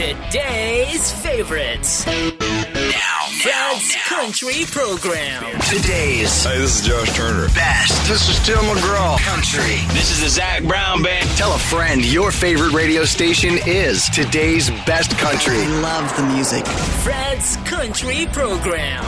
Today's 0.00 1.12
favorites. 1.12 2.06
Now, 2.06 3.26
Fred's 3.42 3.96
Country 4.06 4.64
Program. 4.70 5.42
Today's 5.68 6.42
Hey, 6.42 6.56
this 6.58 6.80
is 6.80 6.86
Josh 6.88 7.14
Turner. 7.14 7.48
best. 7.48 8.08
This 8.08 8.26
is 8.30 8.38
Tim 8.46 8.56
McGraw. 8.64 9.18
Country. 9.18 9.76
This 9.92 10.10
is 10.10 10.22
the 10.22 10.30
Zac 10.30 10.62
Brown 10.64 11.02
Band. 11.02 11.28
Tell 11.36 11.52
a 11.54 11.58
friend 11.58 12.02
your 12.02 12.32
favorite 12.32 12.72
radio 12.72 13.04
station 13.04 13.58
is 13.66 14.08
today's 14.08 14.70
best 14.86 15.10
country. 15.18 15.58
love 15.82 16.16
the 16.16 16.22
music. 16.32 16.66
Fred's 16.66 17.58
Country 17.58 18.26
Program. 18.32 19.04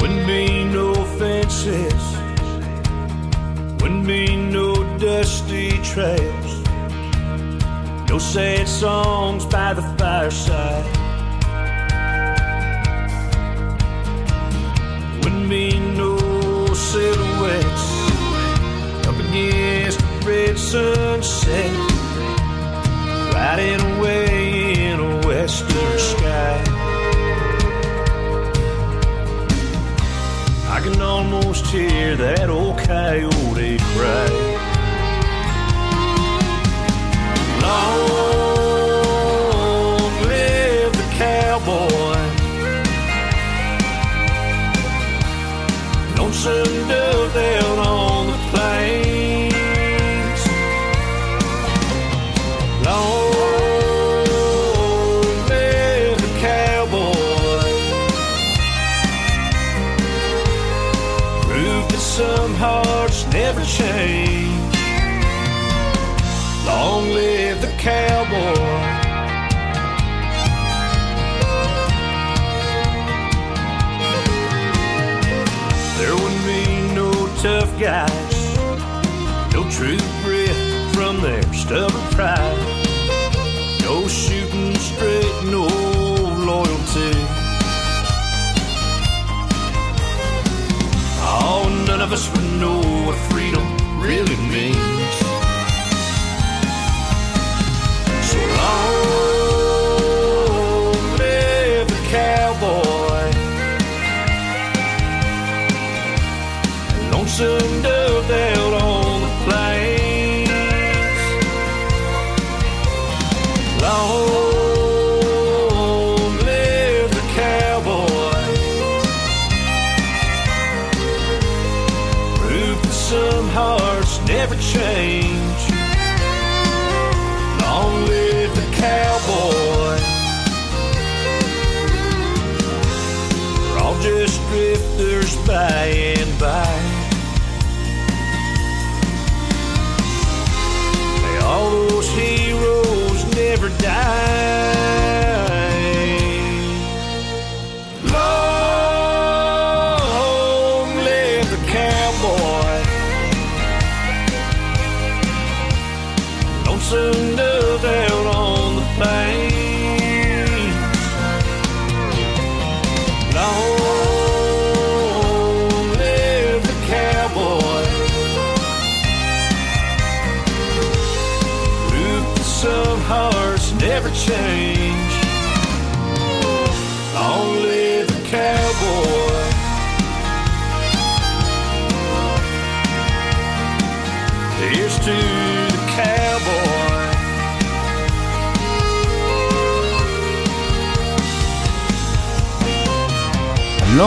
Wouldn't 0.00 0.26
be 0.28 0.64
no 0.64 0.94
fences, 1.18 2.17
wouldn't 3.88 4.06
be 4.06 4.36
no 4.36 4.74
dusty 4.98 5.70
trails, 5.82 6.62
no 8.10 8.18
sad 8.18 8.68
songs 8.68 9.46
by 9.46 9.72
the 9.72 9.80
fireside. 9.96 10.84
Wouldn't 15.24 15.48
be 15.48 15.78
no 15.96 16.18
silhouettes 16.74 17.88
up 19.08 19.18
against 19.26 20.00
the 20.00 20.26
red 20.26 20.58
sunset, 20.58 21.72
riding 23.32 23.80
away 23.96 24.90
in 24.90 25.00
a 25.00 25.26
western 25.26 25.98
sky. 25.98 26.67
I 30.78 30.80
can 30.80 31.02
almost 31.02 31.66
hear 31.72 32.14
that 32.14 32.48
old 32.48 32.78
coyote 32.78 33.78
cry. 33.78 34.28
Long 37.66 38.38
live 40.22 40.92
the 40.92 41.08
cowboy. 41.18 42.22
Lonesome 46.16 46.88
dove 46.88 47.57
pride, 82.18 82.58
no 83.82 84.08
shooting 84.08 84.74
straight, 84.74 85.34
no 85.44 85.66
loyalty. 86.50 87.12
Oh, 91.30 91.84
none 91.86 92.00
of 92.00 92.10
us 92.12 92.28
would 92.32 92.50
know 92.60 92.87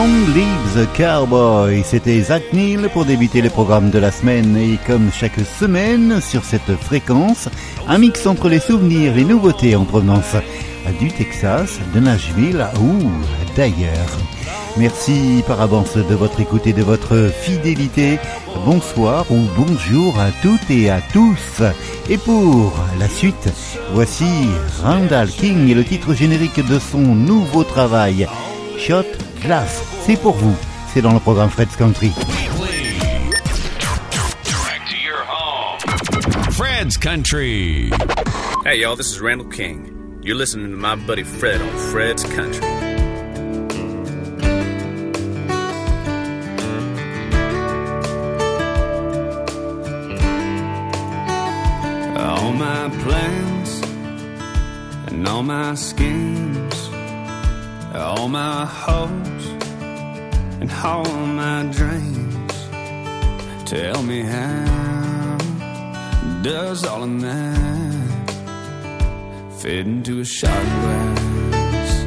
Long 0.02 0.34
Live 0.34 0.74
the 0.74 0.96
Cowboy, 0.96 1.84
c'était 1.84 2.20
Zach 2.22 2.42
Neal 2.52 2.90
pour 2.92 3.04
débuter 3.04 3.40
le 3.40 3.50
programme 3.50 3.90
de 3.90 4.00
la 4.00 4.10
semaine 4.10 4.56
et 4.56 4.76
comme 4.84 5.12
chaque 5.12 5.38
semaine 5.60 6.20
sur 6.20 6.42
cette 6.42 6.74
fréquence, 6.80 7.48
un 7.86 7.98
mix 7.98 8.26
entre 8.26 8.48
les 8.48 8.58
souvenirs, 8.58 9.14
les 9.14 9.24
nouveautés 9.24 9.76
en 9.76 9.84
provenance 9.84 10.34
du 10.98 11.12
Texas, 11.12 11.78
de 11.94 12.00
Nashville 12.00 12.66
ou 12.80 13.12
d'ailleurs. 13.54 14.18
Merci 14.76 15.44
par 15.46 15.60
avance 15.60 15.96
de 15.96 16.14
votre 16.16 16.40
écoute 16.40 16.66
et 16.66 16.72
de 16.72 16.82
votre 16.82 17.30
fidélité. 17.40 18.18
Bonsoir 18.66 19.24
ou 19.30 19.38
bonjour 19.56 20.18
à 20.18 20.32
toutes 20.42 20.68
et 20.68 20.90
à 20.90 21.00
tous. 21.12 21.62
Et 22.10 22.18
pour 22.18 22.72
la 22.98 23.08
suite, 23.08 23.50
voici 23.92 24.48
Randall 24.82 25.28
King 25.28 25.68
et 25.68 25.74
le 25.74 25.84
titre 25.84 26.12
générique 26.12 26.66
de 26.66 26.80
son 26.80 26.98
nouveau 26.98 27.62
travail, 27.62 28.26
Shot 28.78 29.04
C'est 29.42 30.20
pour 30.20 30.34
vous. 30.34 30.54
C'est 30.94 31.02
dans 31.02 31.12
le 31.12 31.18
programme 31.18 31.50
Fred's 31.50 31.74
Country. 31.74 32.12
Fred's 36.52 36.96
Country. 36.96 37.90
Hey, 38.64 38.80
y'all, 38.82 38.94
this 38.94 39.10
is 39.10 39.20
Randall 39.20 39.48
King. 39.48 40.20
You're 40.22 40.36
listening 40.36 40.70
to 40.70 40.76
my 40.76 40.94
buddy 40.94 41.24
Fred 41.24 41.60
on 41.60 41.76
Fred's 41.90 42.22
Country. 42.22 42.64
All 52.16 52.52
my 52.52 52.88
plans 53.02 53.82
and 55.08 55.26
all 55.26 55.42
my 55.42 55.74
schemes, 55.74 56.90
all 57.92 58.28
my 58.28 58.66
hopes 58.66 59.31
and 60.62 60.70
all 60.84 61.04
my 61.26 61.64
dreams. 61.72 62.54
Tell 63.68 64.00
me 64.04 64.20
how 64.22 65.38
does 66.42 66.84
all 66.84 67.02
of 67.02 67.20
that 67.20 68.30
fit 69.58 69.86
into 69.88 70.20
a 70.20 70.24
shot 70.24 70.64
glass? 70.80 72.04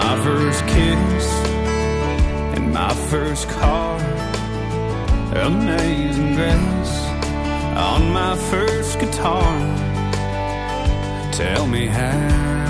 My 0.00 0.14
first 0.24 0.60
kiss 0.74 1.26
and 2.56 2.72
my 2.72 2.94
first 3.10 3.48
car, 3.50 3.98
amazing 5.34 6.36
grace, 6.36 6.96
on 7.76 8.10
my 8.12 8.34
first 8.50 8.98
guitar. 8.98 9.52
Tell 11.32 11.66
me 11.66 11.84
how 11.86 12.61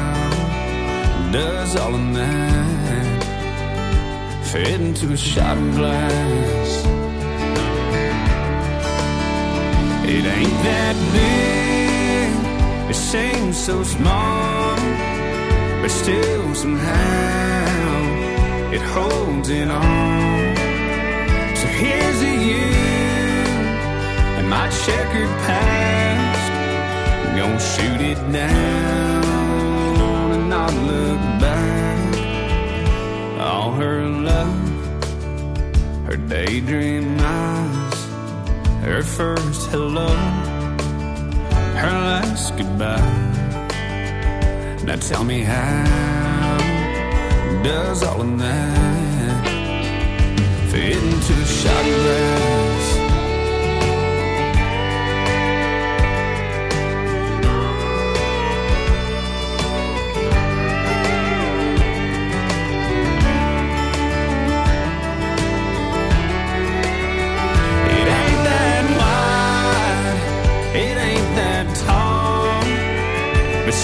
does 1.33 1.77
all 1.77 1.95
of 1.95 2.15
that 2.15 3.25
fit 4.45 4.81
into 4.81 5.13
a 5.13 5.17
shot 5.17 5.57
glass? 5.77 6.85
It 10.05 10.25
ain't 10.37 10.59
that 10.69 10.97
big, 11.17 12.91
it 12.91 12.95
seems 12.95 13.57
so 13.57 13.83
small, 13.83 14.77
but 15.81 15.91
still 15.91 16.55
somehow 16.55 18.03
it 18.77 18.83
holds 18.95 19.49
it 19.49 19.71
on. 19.71 20.57
So 21.57 21.67
here's 21.81 22.21
to 22.21 22.33
you 22.49 22.69
and 24.37 24.51
my 24.51 24.69
checkered 24.85 25.33
past. 25.47 26.53
Gonna 27.37 27.59
shoot 27.59 28.01
it 28.03 28.33
down 28.33 29.12
look 30.91 31.21
back. 31.41 31.99
All 33.41 33.73
her 33.73 34.03
love, 34.05 34.71
her 36.07 36.17
daydream 36.17 37.17
eyes, 37.21 38.05
her 38.85 39.03
first 39.03 39.71
hello, 39.71 40.09
her 41.83 41.95
last 42.09 42.57
goodbye. 42.57 43.23
Now 44.85 44.97
tell 44.97 45.25
me 45.25 45.41
how 45.43 46.59
does 47.63 48.03
all 48.03 48.21
of 48.21 48.39
that 48.39 49.47
fit 50.71 50.97
into 50.97 51.33
a 51.33 51.47
shot 51.47 51.85
glass? 51.85 52.72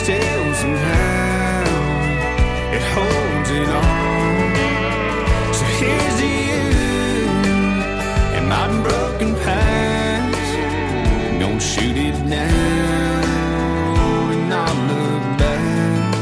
But 0.08 0.14
still 0.14 0.54
somehow 0.54 1.64
it 2.72 2.82
holds 2.94 3.50
it 3.50 3.68
on. 3.68 4.54
So 5.54 5.64
here's 5.78 6.16
to 6.20 6.26
you 6.26 6.64
and 8.36 8.48
my 8.48 8.66
broken 8.82 9.34
past. 9.44 10.52
Gonna 11.40 11.60
shoot 11.60 11.96
it 11.96 12.16
down 12.30 13.24
and 14.32 14.48
not 14.48 14.76
look 14.88 15.24
back. 15.38 16.12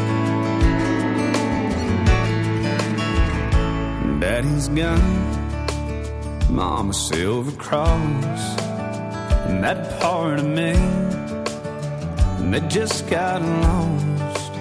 Daddy's 4.21 4.69
gone. 4.69 5.25
Mama 6.51 6.93
silver 6.93 7.53
cross 7.53 8.59
and 9.49 9.63
that 9.63 10.01
part 10.01 10.39
of 10.41 10.47
me 10.47 10.75
that 12.59 12.71
just 12.71 13.07
got 13.11 13.43
lost. 13.43 14.53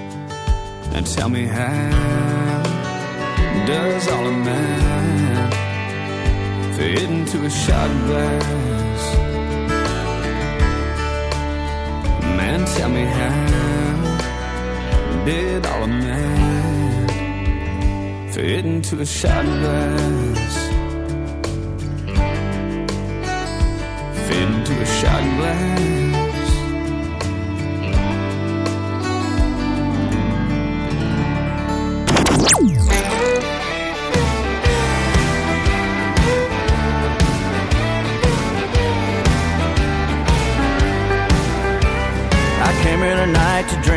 And 0.95 1.07
tell 1.07 1.29
me 1.29 1.45
how 1.45 2.63
does 3.65 4.07
all 4.09 4.27
of 4.27 4.45
that 4.45 5.53
fit 6.75 7.03
into 7.03 7.45
a 7.45 7.49
shot 7.49 7.89
glass? 8.05 9.15
Man, 12.37 12.65
tell 12.75 12.89
me 12.89 13.05
how 13.19 13.45
did 15.25 15.65
all 15.65 15.83
of 15.83 15.89
that 15.89 17.11
fit 18.33 18.65
into 18.65 18.99
a 18.99 19.05
shot 19.05 19.45
glass? 19.45 20.53
fit 24.27 24.49
into 24.49 24.73
a 24.81 24.85
shot 24.85 25.23
glass. 25.37 26.14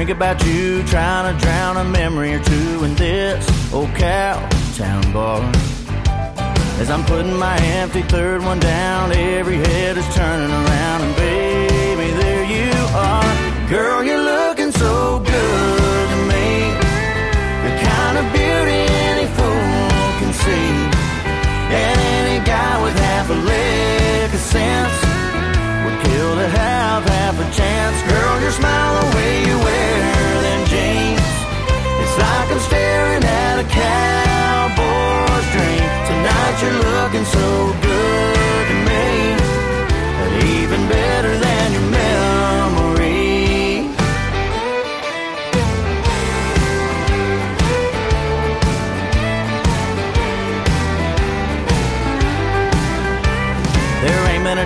Drink 0.08 0.16
about 0.16 0.46
you, 0.46 0.82
trying 0.84 1.36
to 1.36 1.44
drown 1.44 1.76
a 1.76 1.84
memory 1.84 2.32
or 2.32 2.42
two 2.42 2.84
in 2.84 2.94
this 2.94 3.44
old 3.74 3.94
cow 3.94 4.40
town 4.74 5.02
bar. 5.12 5.42
As 6.80 6.90
I'm 6.90 7.04
putting 7.04 7.36
my 7.36 7.58
empty 7.58 8.00
third 8.02 8.42
one 8.42 8.58
down, 8.58 9.12
every 9.12 9.56
head 9.56 9.98
is 9.98 10.14
turning 10.14 10.50
around, 10.50 11.02
and 11.02 11.16
baby, 11.16 12.10
there 12.22 12.44
you 12.44 12.72
are. 12.94 13.68
Girl, 13.68 14.02
you're 14.02 14.22
looking 14.22 14.72
so 14.72 15.18
good 15.18 16.08
to 16.12 16.18
me. 16.32 16.72
The 17.64 17.72
kind 17.88 18.16
of 18.16 18.24
beauty 18.32 18.80
any 19.12 19.26
fool 19.36 19.90
can 20.20 20.32
see. 20.32 20.70
And 21.80 22.00
any 22.16 22.44
guy 22.46 22.82
with 22.82 22.98
half 22.98 23.28
a 23.28 23.34
lick 23.34 24.32
of 24.32 24.40
sense 24.40 25.07
kill 26.04 26.32
to 26.42 26.48
have 26.48 27.02
half 27.04 27.36
a 27.38 27.46
chance. 27.58 27.96
Girl, 28.10 28.34
your 28.40 28.52
smile, 28.52 28.92
the 29.00 29.16
way 29.16 29.32
you 29.48 29.56
wear 29.58 30.42
them 30.46 30.62
jeans. 30.72 31.28
It's 32.02 32.16
like 32.22 32.48
I'm 32.54 32.62
staring 32.70 33.22
at 33.24 33.56
a 33.64 33.66
cowboy's 33.80 35.46
dream. 35.54 35.86
Tonight 36.10 36.54
you're 36.62 36.80
looking 36.90 37.26
so 37.38 37.48
good 37.88 38.64
to 38.70 38.76
me. 38.88 39.06
but 40.18 40.30
Even 40.58 40.80
better 40.88 41.47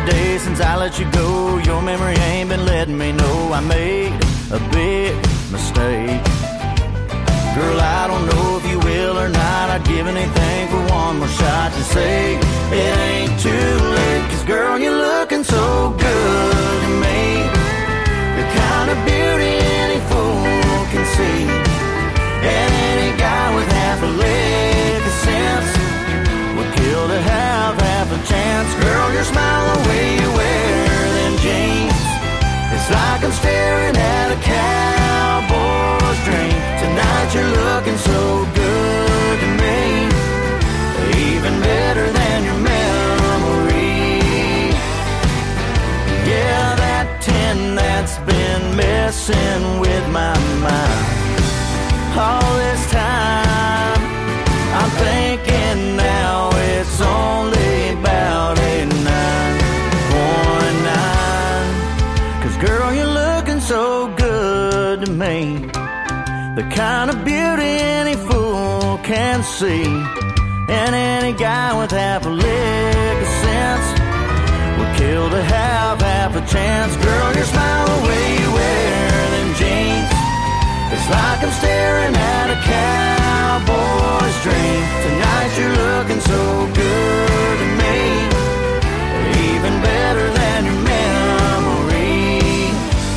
day 0.07 0.39
since 0.39 0.61
I 0.61 0.77
let 0.77 0.99
you 0.99 1.11
go. 1.11 1.59
Your 1.59 1.83
memory 1.83 2.15
ain't 2.31 2.49
been 2.49 2.65
letting 2.65 2.99
me 2.99 3.13
know 3.13 3.53
I 3.53 3.61
made 3.61 4.13
a 4.51 4.61
big 4.71 5.15
mistake. 5.51 6.23
Girl, 7.57 7.79
I 7.81 8.07
don't 8.11 8.27
know 8.27 8.59
if 8.59 8.65
you 8.71 8.79
will 8.79 9.19
or 9.19 9.29
not. 9.29 9.71
I'd 9.71 9.85
give 9.85 10.07
anything 10.07 10.69
for 10.69 10.83
one 10.93 11.19
more 11.19 11.29
shot 11.29 11.73
to 11.73 11.83
say 11.83 12.37
it 12.37 12.95
ain't 13.11 13.41
too 13.41 13.75
late. 13.97 14.25
Cause 14.31 14.45
girl, 14.45 14.79
you're 14.79 15.01
looking 15.09 15.45
so 15.45 15.91
good 15.99 16.83
to 16.85 16.91
me. 17.05 17.23
The 18.39 18.45
kind 18.59 18.89
of 18.93 18.99
beauty 19.05 19.55
any 19.83 20.01
fool 20.09 20.79
can 20.93 21.05
see. 21.17 21.43
And 22.55 22.71
any 22.91 23.19
guy 23.19 23.55
with 23.55 23.69
half 23.73 24.03
a 24.03 24.07
lick 24.07 24.72
chance. 28.25 28.71
Girl, 28.85 29.13
your 29.13 29.25
smile, 29.25 29.65
the 29.75 29.89
way 29.89 30.05
you 30.21 30.29
wear 30.33 31.13
them 31.19 31.35
jeans. 31.45 32.01
It's 32.75 32.89
like 32.91 33.23
I'm 33.25 33.33
staring 33.33 33.97
at 33.97 34.29
a 34.37 34.39
cowboy's 34.43 36.21
dream. 36.27 36.57
Tonight 36.83 37.29
you're 37.35 37.55
looking 37.69 37.99
so 37.99 38.12
see. 69.63 69.87
And 70.81 70.93
any 70.93 71.33
guy 71.33 71.71
with 71.79 71.93
half 71.93 72.27
a 72.27 72.33
lick 72.47 73.17
of 73.27 73.31
sense 73.47 73.87
would 74.79 74.93
kill 74.99 75.31
to 75.31 75.41
have 75.57 76.01
half 76.01 76.35
a 76.35 76.43
chance. 76.55 76.93
Girl, 76.97 77.29
your 77.39 77.49
smile 77.55 77.87
the 77.95 78.01
way 78.09 78.25
you 78.41 78.49
wear 78.59 79.23
them 79.35 79.51
jeans. 79.61 80.11
It's 80.95 81.09
like 81.15 81.41
I'm 81.47 81.55
staring 81.63 82.15
at 82.35 82.49
a 82.57 82.59
cowboy's 82.75 84.39
dream. 84.47 84.83
Tonight 85.07 85.51
you're 85.59 85.77
looking 85.87 86.23
so 86.33 86.41
good 86.83 87.57
to 87.63 87.69
me. 87.83 87.99
Even 89.47 89.75
better 89.91 90.27
than 90.41 90.59
your 90.69 90.81
memory. 90.95 92.35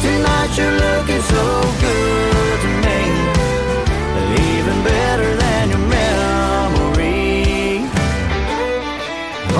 Tonight 0.05 0.51
you're 0.57 0.77
looking 0.85 1.23
so 1.33 1.64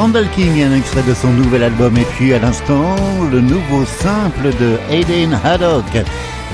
Randall 0.06 0.30
King, 0.36 0.62
un 0.62 0.76
extrait 0.76 1.02
de 1.02 1.16
son 1.16 1.34
nouvel 1.34 1.64
album, 1.64 1.98
et 1.98 2.04
puis 2.04 2.32
à 2.32 2.38
l'instant, 2.38 2.96
le 3.32 3.42
nouveau 3.42 3.84
simple 3.86 4.52
de 4.60 4.78
Aiden 4.92 5.36
Haddock, 5.44 5.84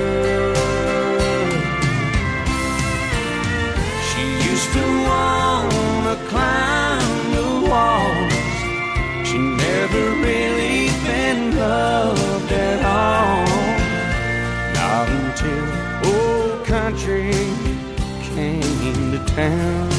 Town. 19.35 19.89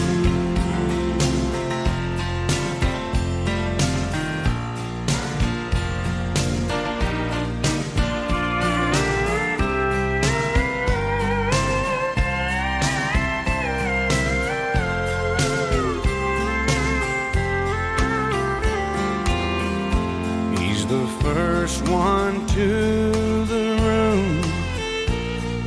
He's 20.59 20.87
the 20.87 21.07
first 21.23 21.89
one 21.89 22.47
to 22.49 23.45
the 23.47 23.79
room. 23.83 24.43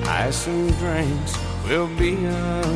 Ice 0.08 0.48
and 0.48 0.78
drinks 0.78 1.38
will 1.66 1.88
be 1.98 2.28
up 2.28 2.67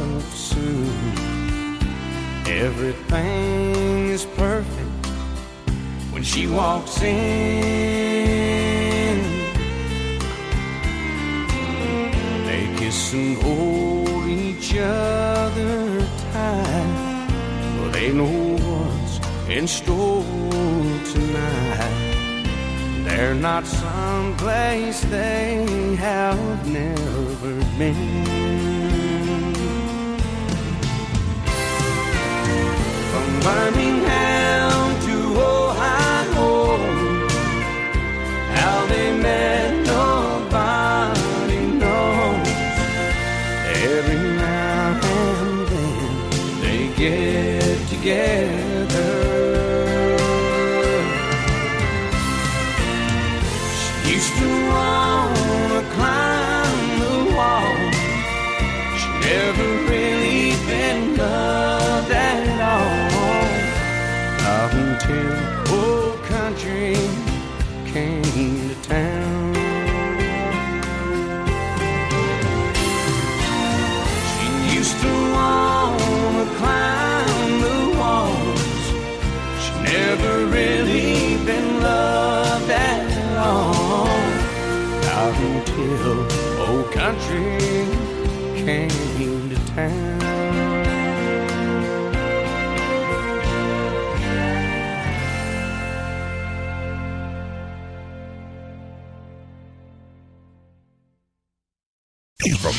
Everything 3.13 4.08
is 4.08 4.25
perfect 4.38 5.06
when 6.12 6.24
she 6.24 6.48
walks 6.48 7.01
in. 7.01 7.18
They 12.46 12.74
kiss 12.77 13.12
and 13.13 13.36
hold 13.41 14.30
each 14.30 14.77
other 14.77 16.08
tight. 16.32 17.89
They 17.91 18.13
know 18.13 18.56
what's 18.63 19.20
in 19.50 19.68
store 19.68 20.24
tonight. 21.12 22.46
They're 23.03 23.36
not 23.36 23.65
someplace 23.65 25.01
they 25.01 25.65
have 25.98 26.65
never 26.65 27.56
been. 27.77 28.90
Birmingham 33.41 34.90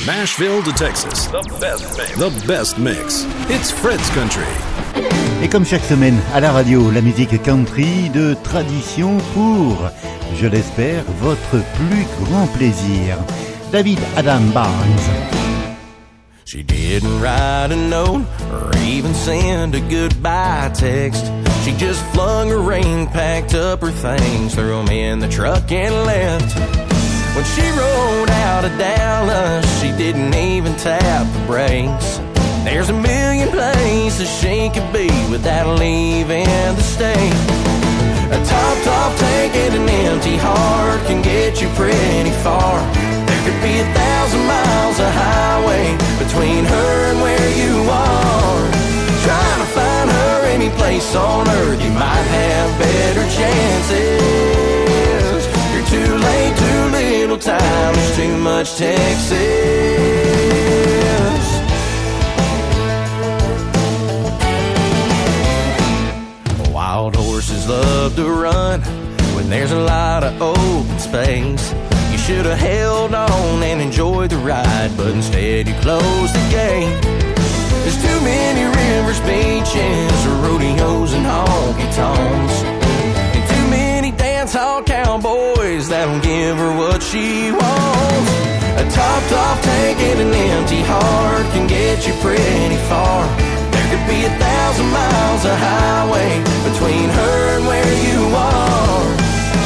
Nashville 0.06 0.64
to 0.64 0.72
Texas, 0.72 1.28
the 1.28 1.42
best 1.60 1.96
mix. 1.96 2.16
The 2.16 2.46
best 2.48 2.76
mix. 2.76 3.24
It's 3.48 3.70
Fred's 3.70 4.10
Country. 4.10 4.42
Et 5.40 5.48
comme 5.48 5.64
chaque 5.64 5.84
semaine 5.84 6.18
à 6.34 6.40
la 6.40 6.50
radio, 6.50 6.90
la 6.90 7.00
musique 7.00 7.40
country 7.44 8.10
de 8.10 8.34
tradition 8.42 9.18
pour, 9.32 9.78
je 10.34 10.48
l'espère, 10.48 11.04
votre 11.20 11.62
plus 11.76 12.04
grand 12.24 12.48
plaisir. 12.48 13.16
David 13.70 14.00
Adam 14.16 14.40
Barnes. 14.52 14.74
She 16.44 16.64
didn't 16.64 17.20
write 17.20 17.70
a 17.70 17.76
note 17.76 18.24
or 18.52 18.72
even 18.84 19.14
send 19.14 19.76
a 19.76 19.80
goodbye 19.88 20.72
text. 20.74 21.30
She 21.64 21.70
just 21.76 22.04
flung 22.06 22.48
her 22.48 22.58
ring, 22.58 23.06
packed 23.06 23.54
up 23.54 23.80
her 23.82 23.92
things, 23.92 24.56
threw 24.56 24.80
'em 24.80 24.88
in 24.88 25.20
the 25.20 25.28
truck 25.28 25.70
and 25.70 25.94
left. 26.04 26.71
When 27.34 27.46
she 27.46 27.62
rode 27.70 28.28
out 28.28 28.66
of 28.66 28.76
Dallas, 28.76 29.64
she 29.80 29.90
didn't 29.92 30.34
even 30.34 30.76
tap 30.76 31.24
the 31.32 31.46
brakes. 31.46 32.20
There's 32.62 32.90
a 32.90 32.92
million 32.92 33.48
places 33.48 34.28
she 34.28 34.68
could 34.68 34.92
be 34.92 35.08
without 35.30 35.78
leaving 35.78 36.44
the 36.44 36.82
state. 36.82 37.32
A 38.28 38.38
top, 38.44 38.76
top 38.84 39.16
tank 39.18 39.54
and 39.56 39.74
an 39.80 39.88
empty 39.88 40.36
heart 40.36 41.00
can 41.06 41.22
get 41.22 41.62
you 41.62 41.68
pretty 41.70 42.32
far. 42.44 42.76
There 43.24 43.42
could 43.48 43.60
be 43.64 43.80
a 43.80 43.88
thousand 43.96 44.44
miles 44.44 45.00
of 45.00 45.10
highway 45.10 45.96
between 46.20 46.66
her 46.66 46.92
and 47.10 47.18
where 47.22 47.48
you 47.56 47.74
are. 47.88 48.60
Trying 49.24 49.60
to 49.64 49.68
find 49.72 50.10
her 50.10 50.46
any 50.52 50.68
place 50.76 51.14
on 51.16 51.48
earth, 51.48 51.82
you 51.82 51.92
might 51.92 52.28
have 52.28 52.78
better 52.78 53.24
chances. 53.32 54.51
Too 56.56 56.82
little, 56.90 57.38
time. 57.38 57.94
There's 57.94 58.16
too 58.16 58.36
much 58.36 58.76
Texas. 58.76 59.32
Wild 66.72 67.16
horses 67.16 67.68
love 67.68 68.16
to 68.16 68.24
run 68.28 68.80
when 69.34 69.48
there's 69.48 69.72
a 69.72 69.78
lot 69.78 70.24
of 70.24 70.40
open 70.40 70.98
space. 70.98 71.72
You 72.10 72.18
should 72.18 72.44
have 72.46 72.58
held 72.58 73.14
on 73.14 73.62
and 73.62 73.80
enjoyed 73.80 74.30
the 74.30 74.36
ride, 74.36 74.90
but 74.96 75.08
instead 75.08 75.68
you 75.68 75.74
closed 75.80 76.34
the 76.34 76.50
gate. 76.50 77.02
There's 77.82 78.00
too 78.00 78.20
many 78.20 78.64
rivers, 78.64 79.20
beaches, 79.20 80.26
rodeos, 80.42 81.14
and 81.14 81.26
honky 81.26 81.88
tonks. 81.96 82.71
Cowboys 84.84 85.88
that'll 85.88 86.20
give 86.20 86.56
her 86.56 86.76
what 86.76 87.02
she 87.02 87.50
wants. 87.52 88.30
A 88.80 88.84
topped 88.90 89.32
off 89.32 89.62
tank 89.62 89.98
and 89.98 90.20
an 90.20 90.34
empty 90.34 90.82
heart 90.82 91.46
can 91.52 91.66
get 91.66 92.06
you 92.06 92.14
pretty 92.20 92.76
far. 92.88 93.26
There 93.70 93.86
could 93.90 94.06
be 94.08 94.24
a 94.24 94.32
thousand 94.38 94.88
miles 94.90 95.44
of 95.44 95.56
highway 95.56 96.42
between 96.66 97.08
her 97.10 97.58
and 97.58 97.66
where 97.66 97.92
you 98.08 98.20
are. 98.34 99.06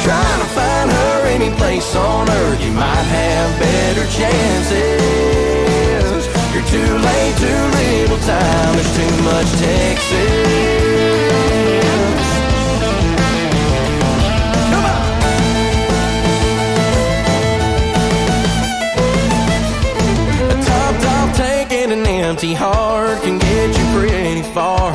Trying 0.03 0.39
to 0.43 0.49
find 0.55 0.91
her 0.91 1.27
any 1.27 1.49
place 1.55 1.95
on 1.95 2.29
earth, 2.29 2.61
you 2.61 2.71
might 2.71 3.07
have 3.19 3.59
better 3.59 4.05
chances. 4.11 5.07
You're 6.53 6.67
too 6.67 6.93
late, 6.97 7.35
too 7.37 7.63
little 7.79 8.19
time. 8.27 8.75
There's 8.75 8.93
too 8.95 9.15
much 9.23 9.49
Texas. 9.59 11.46
Empty 22.37 22.53
heart 22.53 23.17
can 23.23 23.39
get 23.39 23.75
you 23.75 23.83
pretty 23.97 24.43
far. 24.53 24.91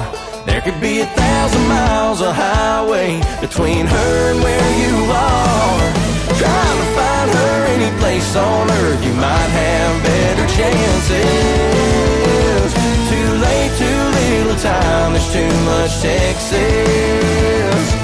There 0.46 0.60
could 0.60 0.80
be 0.80 1.00
a 1.00 1.06
thousand 1.06 1.66
miles 1.66 2.20
of 2.20 2.36
highway 2.36 3.20
between 3.40 3.84
her 3.84 4.30
and 4.30 4.40
where 4.44 4.70
you 4.78 4.94
are. 5.10 5.92
Trying 6.38 6.78
to 6.78 6.84
find 6.94 7.30
her 7.34 7.66
any 7.74 7.90
place 7.98 8.36
on 8.36 8.70
earth, 8.70 9.04
you 9.04 9.12
might 9.14 9.50
have 9.58 10.02
better 10.04 10.46
chances. 10.54 12.72
Too 13.10 13.34
late, 13.42 13.72
too 13.76 14.10
little 14.20 14.54
time, 14.62 15.12
there's 15.12 15.32
too 15.32 15.52
much 15.64 16.00
Texas. 16.00 18.01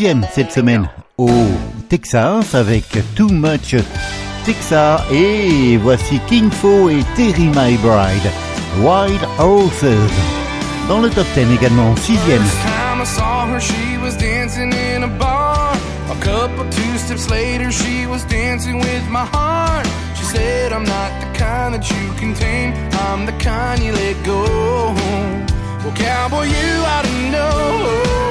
Deuxième 0.00 0.26
cette 0.32 0.50
semaine 0.50 0.88
au 1.18 1.28
Texas 1.90 2.54
avec 2.54 2.86
Too 3.14 3.28
Much 3.28 3.76
Texas 4.46 5.02
et 5.12 5.76
voici 5.76 6.18
King 6.26 6.50
Fo 6.50 6.88
et 6.88 7.04
Terry 7.16 7.48
My 7.54 7.76
Bride 7.76 8.30
Wild 8.78 9.20
Horses 9.38 9.84
dans 10.88 11.02
le 11.02 11.10
top 11.10 11.26
10 11.34 11.54
également 11.54 11.94
sixième. 11.96 12.40
A 16.10 16.14
couple 16.22 16.64
two 16.70 16.96
steps 16.96 17.28
later, 17.28 17.70
she 17.70 18.06
was 18.06 18.24
dancing 18.24 18.78
with 18.78 19.06
my 19.10 19.26
heart. 19.30 19.86
She 20.16 20.24
said, 20.24 20.72
I'm 20.72 20.84
not 20.84 21.10
the 21.20 21.38
kind 21.38 21.74
that 21.74 21.86
you 21.90 22.14
can 22.18 22.32
tame, 22.32 22.72
I'm 22.92 23.26
the 23.26 23.32
kind 23.32 23.82
you 23.82 23.92
let 23.92 24.16
go. 24.24 24.94
Well, 25.84 25.94
cowboy, 25.94 26.44
you 26.44 26.84
ought 26.86 27.04
to 27.04 27.30
know. 27.30 28.29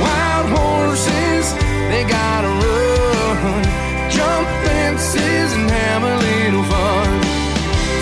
Wild 0.00 0.46
horses, 0.58 1.46
they 1.90 2.04
gotta 2.04 2.48
run, 2.48 3.62
jump 4.10 4.46
fences, 4.64 5.52
and 5.56 5.70
have 5.70 6.02
a 6.02 6.16
little 6.28 6.64
fun. 6.64 7.10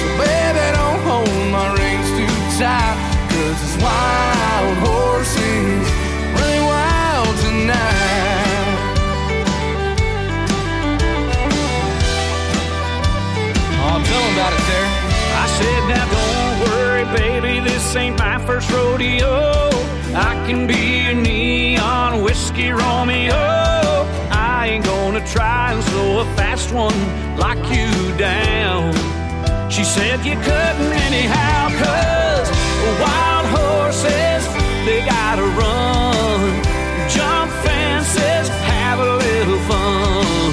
So, 0.01 0.07
baby, 0.19 0.65
don't 0.79 1.01
hold 1.09 1.31
my 1.53 1.67
reins 1.79 2.09
too 2.19 2.35
tight, 2.59 2.97
cause 3.31 3.59
it's 3.63 3.77
wild 3.83 4.77
horses 4.87 5.87
running 6.35 6.65
wild 6.67 7.35
tonight. 7.45 8.75
Oh, 13.87 13.99
tell 14.03 14.23
him 14.23 14.33
about 14.35 14.53
it, 14.53 14.65
there. 14.71 14.89
I 15.37 15.47
said, 15.57 15.81
now 15.93 16.05
don't 16.17 16.55
worry, 16.67 17.05
baby, 17.17 17.61
this 17.61 17.95
ain't 17.97 18.19
my 18.19 18.39
first 18.47 18.71
rodeo. 18.71 19.71
I 20.17 20.35
can 20.47 20.69
be 20.69 21.07
a 21.07 21.13
neon 21.15 22.23
whiskey 22.23 22.71
Romeo. 22.71 23.35
I 24.31 24.69
ain't 24.71 24.85
gonna 24.85 25.27
try 25.27 25.73
and 25.73 25.83
slow 25.83 26.21
a 26.21 26.25
fast 26.37 26.73
one 26.73 26.95
like 27.37 27.59
you 27.75 27.91
down. 28.17 28.95
She 29.69 29.83
said 29.83 30.25
you 30.25 30.37
couldn't 30.37 30.93
anyhow, 31.09 31.69
cause 31.83 32.49
wild 33.03 33.47
horses, 33.59 34.47
they 34.87 35.05
gotta 35.05 35.43
run. 35.59 36.63
Jump 37.11 37.51
fences, 37.67 38.49
have 38.71 39.01
a 39.01 39.17
little 39.17 39.59
fun. 39.67 40.53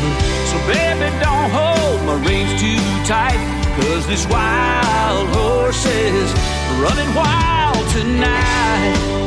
So 0.49 0.57
baby, 0.65 1.05
don't 1.21 1.51
hold 1.53 2.01
my 2.09 2.17
reins 2.25 2.59
too 2.59 2.81
tight, 3.05 3.37
cause 3.77 4.07
this 4.07 4.25
wild 4.25 5.29
horse 5.37 5.85
is 5.85 6.33
running 6.81 7.13
wild 7.13 7.87
tonight. 7.91 9.20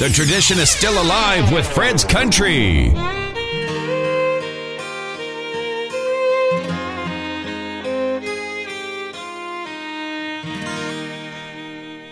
The 0.00 0.08
tradition 0.08 0.58
is 0.58 0.70
still 0.70 0.94
alive 0.94 1.52
with 1.52 1.66
Fred's 1.66 2.06
Country. 2.06 2.90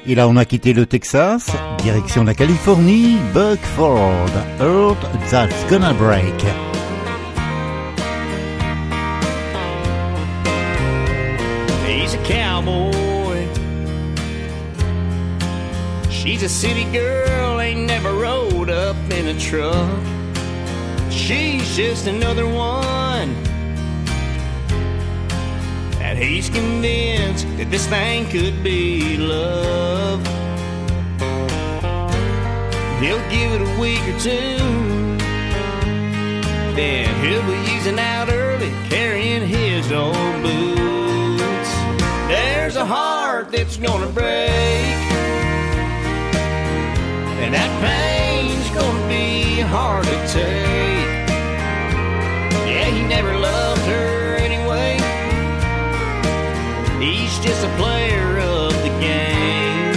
Et 0.07 0.15
là, 0.15 0.29
on 0.29 0.37
a 0.37 0.45
quitté 0.45 0.75
le 0.75 0.85
Texas, 0.85 1.51
direction 1.83 2.25
la 2.25 2.35
Californie, 2.35 3.17
Buck 3.33 3.59
Ford, 3.75 4.29
Heart 4.61 4.99
That's 5.31 5.65
Gonna 5.71 5.95
Break. 5.95 6.43
He's 11.87 12.13
a 12.13 12.19
cowboy. 12.25 13.49
She's 16.11 16.43
a 16.43 16.51
city 16.51 16.85
girl, 16.93 16.99
ain't 16.99 16.99
never 16.99 17.29
rode 17.31 17.38
up 18.89 19.11
in 19.11 19.27
a 19.27 19.39
truck. 19.39 20.03
She's 21.11 21.77
just 21.77 22.07
another 22.07 22.47
one 22.47 23.35
that 25.99 26.17
he's 26.17 26.49
convinced 26.49 27.47
that 27.59 27.71
this 27.71 27.87
thing 27.87 28.27
could 28.31 28.63
be 28.65 29.19
love. 29.19 30.21
He'll 33.03 33.29
give 33.29 33.51
it 33.57 33.63
a 33.69 33.73
week 33.79 34.01
or 34.09 34.19
two. 34.21 34.57
Then 36.75 37.09
he'll 37.23 37.47
be 37.47 37.59
using 37.75 37.99
out 37.99 38.31
early, 38.33 38.71
carrying 38.89 39.47
his 39.47 39.93
old 39.93 40.43
boots. 40.43 41.71
There's 42.33 42.77
a 42.77 42.87
heart 42.87 43.53
that's 43.53 43.77
gonna 43.77 44.11
break. 44.13 44.97
And 47.43 47.53
that 47.53 47.71
gonna 47.83 48.18
be 49.59 49.65
hard 49.65 50.05
to. 50.05 50.47
Yeah, 52.71 52.89
he 52.97 53.03
never 53.09 53.37
loved 53.37 53.85
her 53.93 54.37
anyway. 54.37 54.93
He's 57.05 57.35
just 57.41 57.65
a 57.65 57.71
player 57.77 58.39
of 58.39 58.73
the 58.87 58.93
game. 59.01 59.95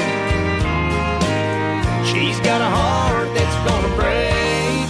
She's 2.09 2.39
got 2.39 2.59
a 2.69 2.71
heart 2.77 3.29
that's 3.35 3.57
gonna 3.67 3.93
break. 4.01 4.87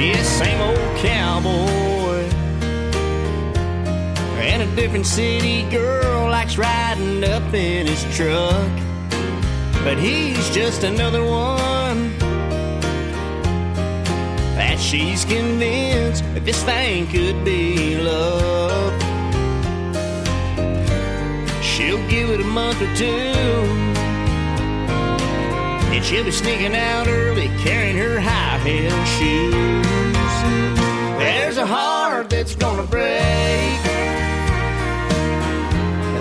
Yeah, 0.00 0.22
same 0.22 0.60
old 0.68 0.96
cowboy. 0.96 2.22
And 4.50 4.62
a 4.62 4.76
different 4.76 5.04
city 5.04 5.68
girl 5.70 6.17
riding 6.58 7.22
up 7.22 7.54
in 7.54 7.86
his 7.86 8.02
truck. 8.16 8.68
But 9.84 9.96
he's 9.96 10.50
just 10.50 10.82
another 10.82 11.22
one 11.22 12.18
that 14.56 14.76
she's 14.80 15.24
convinced 15.24 16.24
that 16.34 16.44
this 16.44 16.62
thing 16.64 17.06
could 17.06 17.44
be 17.44 17.96
love. 17.98 18.92
She'll 21.62 22.04
give 22.08 22.30
it 22.30 22.40
a 22.40 22.44
month 22.44 22.82
or 22.82 22.92
two. 22.96 23.04
And 25.94 26.04
she'll 26.04 26.24
be 26.24 26.32
sneaking 26.32 26.74
out 26.74 27.06
early, 27.06 27.48
carrying 27.58 27.96
her 27.96 28.20
high 28.20 28.58
heel 28.58 29.04
shoes. 29.16 29.86
There's 31.18 31.56
a 31.56 31.66
heart 31.66 32.30
that's 32.30 32.56
gonna 32.56 32.82
break. 32.82 33.97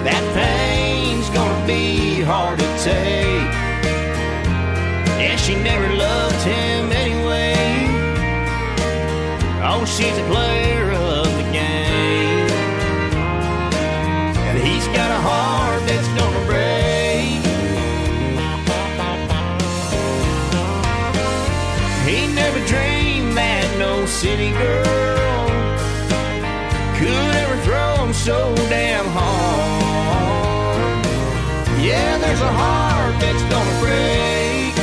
That 0.07 0.23
pain's 0.33 1.29
gonna 1.31 1.67
be 1.67 2.21
hard 2.21 2.59
to 2.59 2.69
take. 2.81 3.51
Yeah, 5.19 5.35
she 5.35 5.53
never 5.55 5.89
loved 5.95 6.41
him 6.43 6.93
anyway. 6.93 7.55
Oh, 9.69 9.83
she's 9.85 10.17
a 10.17 10.25
player 10.31 10.91
of 10.93 11.25
the 11.39 11.47
game. 11.51 12.47
And 14.47 14.57
he's 14.67 14.87
got 14.97 15.09
a 15.11 15.21
heart 15.29 15.81
that's 15.89 16.09
gonna 16.19 16.43
break. 16.51 17.43
He 22.07 22.33
never 22.33 22.59
dreamed 22.65 23.35
that 23.35 23.67
no 23.77 24.05
city 24.05 24.51
girl 24.51 24.86
there's 32.27 32.41
a 32.41 32.53
heart 32.61 33.15
that's 33.21 33.43
gonna 33.53 33.79
break. 33.79 34.75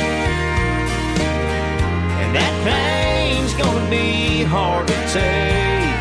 And 2.21 2.29
that 2.39 2.53
pain's 2.65 3.53
gonna 3.53 3.87
be 3.87 4.41
hard 4.43 4.87
to 4.87 4.97
take. 5.13 5.99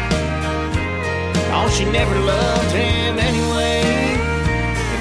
Oh, 1.57 1.68
she 1.76 1.85
never 1.85 2.16
loved 2.18 2.72
him 2.72 3.18
anyway. 3.18 3.83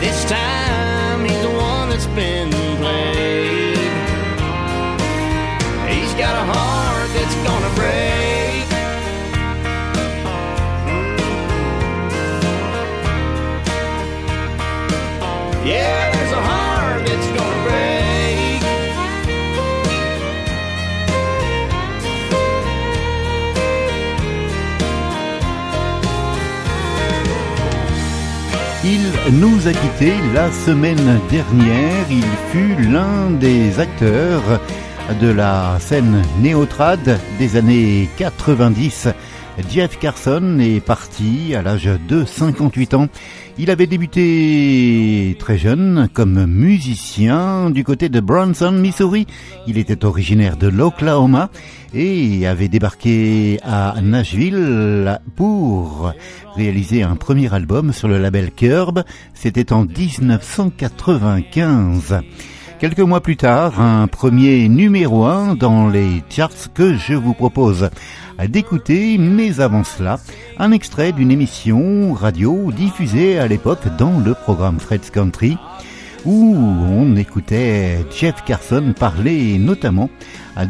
This 0.02 0.20
time 0.26 1.24
he's 1.24 1.42
the 1.48 1.56
one 1.72 1.90
that's 1.90 2.08
been 2.08 2.53
nous 29.40 29.68
a 29.68 29.74
quittés 29.74 30.14
la 30.34 30.52
semaine 30.52 31.20
dernière. 31.30 32.06
Il 32.10 32.24
fut 32.52 32.76
l'un 32.90 33.32
des 33.32 33.80
acteurs 33.80 34.60
de 35.22 35.28
la 35.32 35.78
scène 35.80 36.22
néotrad 36.40 37.20
des 37.40 37.56
années 37.56 38.10
90. 38.18 39.08
Jeff 39.70 40.00
Carson 40.00 40.58
est 40.60 40.80
parti 40.80 41.54
à 41.56 41.62
l'âge 41.62 41.90
de 42.08 42.26
58 42.26 42.96
ans. 42.96 43.08
Il 43.58 43.70
avait 43.70 43.86
débuté 43.86 45.36
très 45.38 45.60
jeune 45.60 46.10
comme 46.12 46.46
musicien 46.46 47.70
du 47.70 47.84
côté 47.84 48.10
de 48.10 48.20
Bronson, 48.20 48.72
Missouri. 48.72 49.28
Il 49.68 49.78
était 49.78 50.06
originaire 50.06 50.58
de 50.58 50.68
l'Oklahoma 50.68 51.52
et 51.94 52.48
avait 52.48 52.68
débarqué 52.68 53.60
à 53.64 53.94
Nashville 54.02 55.20
pour 55.36 56.12
réaliser 56.56 57.04
un 57.04 57.16
premier 57.16 57.54
album 57.54 57.94
sur 57.94 58.08
le 58.08 58.18
label 58.18 58.50
Curb. 58.52 59.04
C'était 59.36 59.72
en 59.72 59.86
1995. 59.86 62.22
Quelques 62.80 63.00
mois 63.00 63.22
plus 63.22 63.38
tard, 63.38 63.80
un 63.80 64.08
premier 64.08 64.68
numéro 64.68 65.26
1 65.26 65.56
dans 65.56 65.88
les 65.88 66.22
charts 66.30 66.74
que 66.74 66.96
je 66.96 67.14
vous 67.14 67.34
propose 67.34 67.90
d'écouter, 68.50 69.18
mais 69.18 69.62
avant 69.62 69.84
cela, 69.84 70.20
un 70.60 70.72
extrait 70.72 71.14
d'une 71.14 71.32
émission 71.32 72.14
radio 72.14 72.72
diffusée 72.72 73.40
à 73.40 73.48
l'époque 73.48 73.88
dans 73.98 74.20
le 74.20 74.34
programme 74.34 74.80
Fred's 74.80 75.10
Country, 75.12 75.58
où 76.26 76.56
on 76.56 77.16
écoutait 77.16 78.06
Jeff 78.12 78.44
Carson 78.46 78.94
parler 78.98 79.58
notamment 79.58 80.10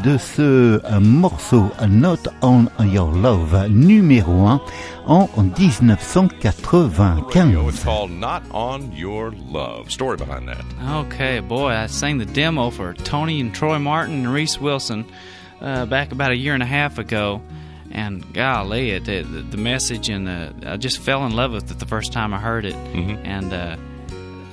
de 0.04 0.18
ce 0.18 0.80
morceau 1.00 1.70
Not 1.88 2.30
on 2.42 2.68
Your 2.80 3.12
Love 3.12 3.68
numéro 3.70 4.48
1 4.48 4.62
en 5.06 5.28
1995. 5.38 7.24
It's 7.68 7.84
called 7.84 8.12
Not 8.12 8.44
on 8.52 8.92
Your 8.94 9.32
Love. 9.32 9.92
Story 9.92 10.18
behind 10.18 10.48
that. 10.48 10.64
Okay, 11.06 11.40
boy, 11.42 11.72
I 11.72 11.88
sang 11.88 12.18
the 12.18 12.26
demo 12.26 12.70
for 12.70 12.94
Tony 12.94 13.42
and 13.42 13.54
Troy 13.54 13.80
Martin 13.80 14.26
and 14.26 14.34
Reese 14.34 14.60
Wilson 14.60 15.06
uh, 15.62 15.86
back 15.86 16.12
about 16.12 16.32
a 16.32 16.36
year 16.36 16.54
and 16.54 16.64
a 16.64 16.68
half 16.68 16.98
ago. 16.98 17.42
And 17.92 18.34
golly, 18.34 18.90
it, 18.92 19.08
it 19.08 19.52
the 19.52 19.58
message 19.58 20.10
and 20.10 20.26
the, 20.26 20.54
I 20.66 20.78
just 20.78 20.98
fell 21.00 21.26
in 21.26 21.36
love 21.36 21.52
with 21.52 21.70
it 21.70 21.78
the 21.78 21.86
first 21.86 22.12
time 22.12 22.34
I 22.34 22.40
heard 22.40 22.66
it. 22.66 22.74
And 22.74 23.54
uh, 23.54 23.78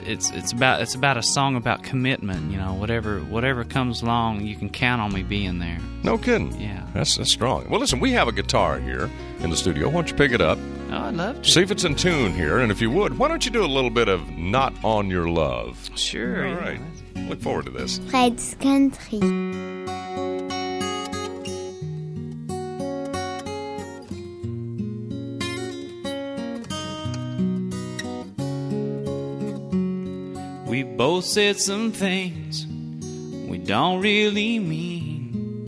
it's 0.04 0.30
it's 0.30 0.52
about 0.52 0.80
it's 0.80 0.94
about 0.94 1.16
a 1.16 1.22
song 1.22 1.56
about 1.56 1.82
commitment. 1.82 2.50
You 2.50 2.58
know, 2.58 2.74
whatever 2.74 3.20
whatever 3.20 3.64
comes 3.64 4.02
along, 4.02 4.42
you 4.42 4.56
can 4.56 4.68
count 4.68 5.00
on 5.00 5.12
me 5.12 5.22
being 5.22 5.58
there. 5.58 5.78
No 6.02 6.18
kidding. 6.18 6.58
Yeah. 6.60 6.86
That's, 6.94 7.16
that's 7.16 7.30
strong. 7.30 7.68
Well, 7.68 7.80
listen, 7.80 8.00
we 8.00 8.12
have 8.12 8.28
a 8.28 8.32
guitar 8.32 8.78
here 8.78 9.10
in 9.40 9.50
the 9.50 9.56
studio. 9.56 9.88
Why 9.88 9.94
don't 9.94 10.10
you 10.10 10.16
pick 10.16 10.32
it 10.32 10.40
up? 10.40 10.58
Oh, 10.90 10.96
I'd 10.96 11.14
love 11.14 11.42
to. 11.42 11.50
See 11.50 11.62
if 11.62 11.70
it's 11.70 11.84
in 11.84 11.94
tune 11.94 12.32
here. 12.34 12.58
And 12.58 12.72
if 12.72 12.80
you 12.80 12.90
would, 12.90 13.18
why 13.18 13.28
don't 13.28 13.44
you 13.44 13.50
do 13.50 13.64
a 13.64 13.66
little 13.66 13.90
bit 13.90 14.08
of 14.08 14.28
Not 14.30 14.72
on 14.82 15.08
Your 15.08 15.28
Love? 15.28 15.90
Sure. 15.94 16.46
All 16.46 16.54
yeah. 16.54 16.58
right. 16.58 16.80
Look 17.28 17.40
forward 17.40 17.66
to 17.66 17.70
this. 17.70 17.98
Fred's 18.10 18.56
Country. 18.60 19.20
Both 31.00 31.24
said 31.24 31.58
some 31.58 31.92
things 31.92 32.66
we 33.48 33.56
don't 33.56 34.02
really 34.02 34.58
mean. 34.58 35.66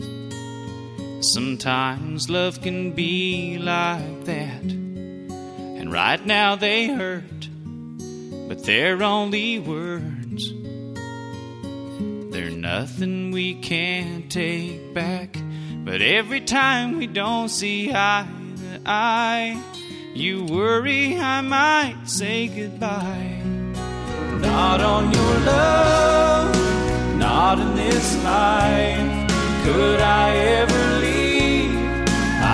Sometimes 1.23 2.29
love 2.29 2.61
can 2.61 2.91
be 2.91 3.57
like 3.57 4.25
that. 4.25 4.61
And 4.61 5.91
right 5.91 6.23
now 6.23 6.55
they 6.55 6.85
hurt, 6.85 7.49
but 8.47 8.63
they're 8.63 9.01
only 9.01 9.57
words. 9.57 10.53
They're 12.31 12.51
nothing 12.51 13.31
we 13.31 13.55
can't 13.55 14.31
take 14.31 14.93
back. 14.93 15.35
But 15.83 16.03
every 16.03 16.41
time 16.41 16.99
we 16.99 17.07
don't 17.07 17.49
see 17.49 17.91
eye 17.91 18.27
to 18.57 18.81
eye, 18.85 19.59
you 20.13 20.43
worry 20.43 21.17
I 21.17 21.41
might 21.41 22.03
say 22.05 22.49
goodbye. 22.49 23.52
Not 24.43 24.81
on 24.81 25.11
your 25.11 25.35
love, 25.51 26.55
not 27.17 27.59
in 27.59 27.75
this 27.75 28.07
life. 28.23 29.09
Could 29.63 29.99
I 29.99 30.35
ever 30.59 30.83
leave? 30.99 31.75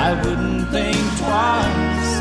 I 0.05 0.13
wouldn't 0.23 0.69
think 0.69 0.97
twice 1.23 2.11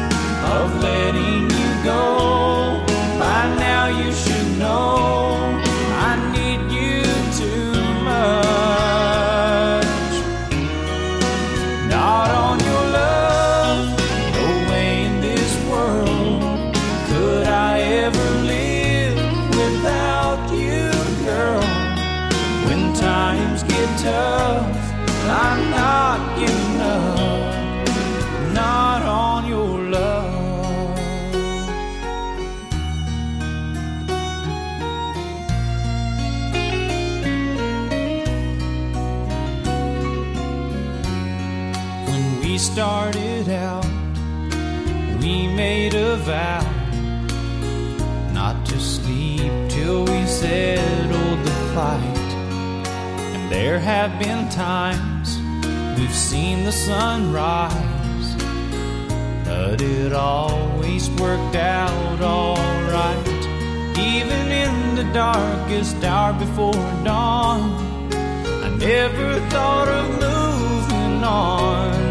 of 0.55 0.83
letting 0.83 1.43
you 1.59 1.71
go. 1.85 2.83
By 3.19 3.43
now 3.67 3.87
you 4.01 4.11
should 4.13 4.59
know 4.59 5.61
I 6.09 6.13
need 6.33 6.63
you 6.73 7.03
too 7.41 7.73
much. 8.05 8.58
Started 42.73 43.49
out, 43.49 43.87
we 45.21 45.49
made 45.49 45.95
a 45.95 46.17
vow 46.17 46.61
not 48.33 48.57
to 48.67 48.79
sleep 48.79 49.51
till 49.69 50.05
we 50.05 50.27
settled 50.27 51.41
the 51.49 51.59
fight. 51.75 52.31
And 53.35 53.51
there 53.51 53.79
have 53.79 54.19
been 54.19 54.49
times 54.51 55.39
we've 55.99 56.15
seen 56.31 56.65
the 56.65 56.73
sun 56.73 57.33
rise, 57.33 58.29
but 59.45 59.81
it 59.81 60.13
always 60.13 61.09
worked 61.23 61.57
out 61.57 62.21
alright. 62.21 63.43
Even 63.99 64.45
in 64.65 64.95
the 64.95 65.09
darkest 65.15 66.05
hour 66.05 66.35
before 66.39 66.87
dawn, 67.03 67.61
I 68.67 68.69
never 68.77 69.41
thought 69.49 69.89
of 69.89 70.07
moving 70.27 71.25
on. 71.25 72.08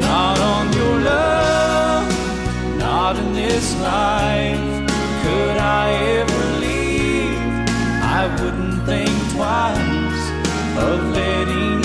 Not 0.00 0.38
on 0.38 0.72
your 0.72 1.00
love, 1.00 2.78
not 2.78 3.16
in 3.16 3.32
this 3.32 3.74
life. 3.80 4.60
Could 5.22 5.56
I 5.56 5.92
ever 6.18 6.44
leave? 6.60 7.38
I 8.02 8.26
wouldn't 8.40 8.84
think 8.86 9.10
twice 9.32 10.24
of 10.78 10.98
letting 11.10 11.83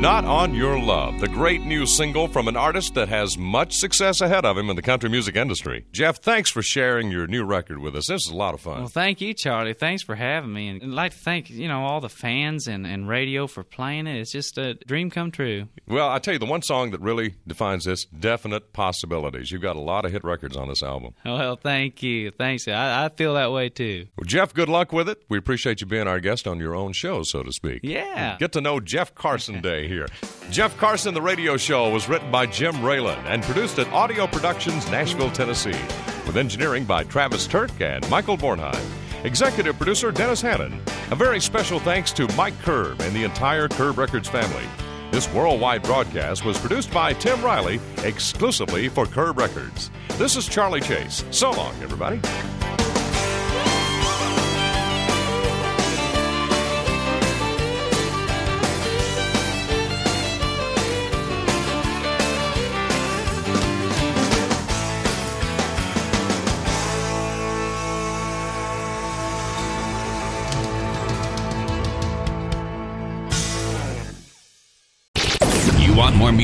Not 0.00 0.24
on 0.24 0.54
Your 0.54 0.78
Love, 0.80 1.18
the 1.18 1.26
great 1.26 1.62
new 1.62 1.84
single 1.84 2.28
from 2.28 2.46
an 2.46 2.56
artist 2.56 2.94
that 2.94 3.08
has 3.08 3.36
much 3.36 3.74
success 3.74 4.20
ahead 4.20 4.44
of 4.44 4.56
him 4.56 4.70
in 4.70 4.76
the 4.76 4.80
country 4.82 5.10
music 5.10 5.34
industry. 5.34 5.86
Jeff, 5.90 6.18
thanks 6.18 6.50
for 6.50 6.62
sharing 6.62 7.10
your 7.10 7.26
new 7.26 7.44
record 7.44 7.80
with 7.80 7.96
us. 7.96 8.06
This 8.06 8.24
is 8.24 8.30
a 8.30 8.36
lot 8.36 8.54
of 8.54 8.60
fun. 8.60 8.78
Well, 8.78 8.88
thank 8.88 9.20
you, 9.20 9.34
Charlie. 9.34 9.72
Thanks 9.72 10.04
for 10.04 10.14
having 10.14 10.52
me. 10.52 10.68
And 10.68 10.82
I'd 10.84 10.88
like 10.90 11.12
to 11.14 11.18
thank, 11.18 11.50
you 11.50 11.66
know, 11.66 11.80
all 11.82 12.00
the 12.00 12.08
fans 12.08 12.68
and, 12.68 12.86
and 12.86 13.08
radio 13.08 13.48
for 13.48 13.64
playing 13.64 14.06
it. 14.06 14.20
It's 14.20 14.30
just 14.30 14.56
a 14.56 14.74
dream 14.74 15.10
come 15.10 15.32
true. 15.32 15.66
Well, 15.88 16.08
I 16.08 16.20
tell 16.20 16.32
you, 16.32 16.38
the 16.38 16.46
one 16.46 16.62
song 16.62 16.92
that 16.92 17.00
really 17.00 17.34
defines 17.48 17.84
this 17.84 18.04
definite 18.04 18.72
possibilities. 18.72 19.50
You've 19.50 19.62
got 19.62 19.74
a 19.74 19.80
lot 19.80 20.04
of 20.04 20.12
hit 20.12 20.22
records 20.22 20.56
on 20.56 20.68
this 20.68 20.80
album. 20.84 21.14
Well, 21.24 21.56
thank 21.56 22.04
you. 22.04 22.30
Thanks. 22.30 22.68
I, 22.68 23.06
I 23.06 23.08
feel 23.08 23.34
that 23.34 23.50
way, 23.50 23.68
too. 23.68 24.06
Well, 24.16 24.26
Jeff, 24.26 24.54
good 24.54 24.68
luck 24.68 24.92
with 24.92 25.08
it. 25.08 25.24
We 25.28 25.38
appreciate 25.38 25.80
you 25.80 25.88
being 25.88 26.06
our 26.06 26.20
guest 26.20 26.46
on 26.46 26.60
your 26.60 26.76
own 26.76 26.92
show, 26.92 27.24
so 27.24 27.42
to 27.42 27.52
speak. 27.52 27.80
Yeah. 27.82 28.36
Get 28.38 28.52
to 28.52 28.60
know 28.60 28.78
Jeff 28.78 29.12
Carson 29.16 29.60
Day 29.68 29.87
here. 29.88 30.06
Jeff 30.50 30.76
Carson, 30.76 31.14
the 31.14 31.22
radio 31.22 31.56
show, 31.56 31.90
was 31.90 32.08
written 32.08 32.30
by 32.30 32.46
Jim 32.46 32.74
Raylan 32.76 33.22
and 33.24 33.42
produced 33.42 33.78
at 33.78 33.88
Audio 33.88 34.26
Productions, 34.26 34.88
Nashville, 34.90 35.30
Tennessee, 35.30 35.80
with 36.26 36.36
engineering 36.36 36.84
by 36.84 37.02
Travis 37.04 37.46
Turk 37.46 37.70
and 37.80 38.08
Michael 38.08 38.36
Bornheim. 38.36 38.80
Executive 39.24 39.76
producer 39.76 40.12
Dennis 40.12 40.40
Hannon. 40.40 40.80
A 41.10 41.16
very 41.16 41.40
special 41.40 41.80
thanks 41.80 42.12
to 42.12 42.32
Mike 42.36 42.58
Curb 42.60 43.00
and 43.00 43.14
the 43.16 43.24
entire 43.24 43.66
Curb 43.66 43.98
Records 43.98 44.28
family. 44.28 44.64
This 45.10 45.32
worldwide 45.32 45.82
broadcast 45.82 46.44
was 46.44 46.58
produced 46.58 46.92
by 46.92 47.14
Tim 47.14 47.42
Riley 47.42 47.80
exclusively 48.04 48.88
for 48.88 49.06
Curb 49.06 49.38
Records. 49.38 49.90
This 50.18 50.36
is 50.36 50.46
Charlie 50.46 50.82
Chase. 50.82 51.24
So 51.30 51.50
long, 51.50 51.74
everybody. 51.82 52.20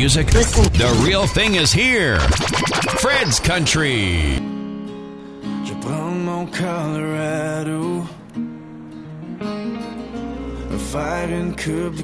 Music? 0.04 0.26
The 0.26 1.02
real 1.02 1.26
thing 1.26 1.54
is 1.54 1.72
here. 1.72 2.20
Fred's 3.00 3.40
Country. 3.40 4.38
Je 5.64 5.74
prends 5.80 6.14
mon 6.28 6.46
Colorado 6.46 8.06
coupe 11.56 11.96
de 11.96 12.02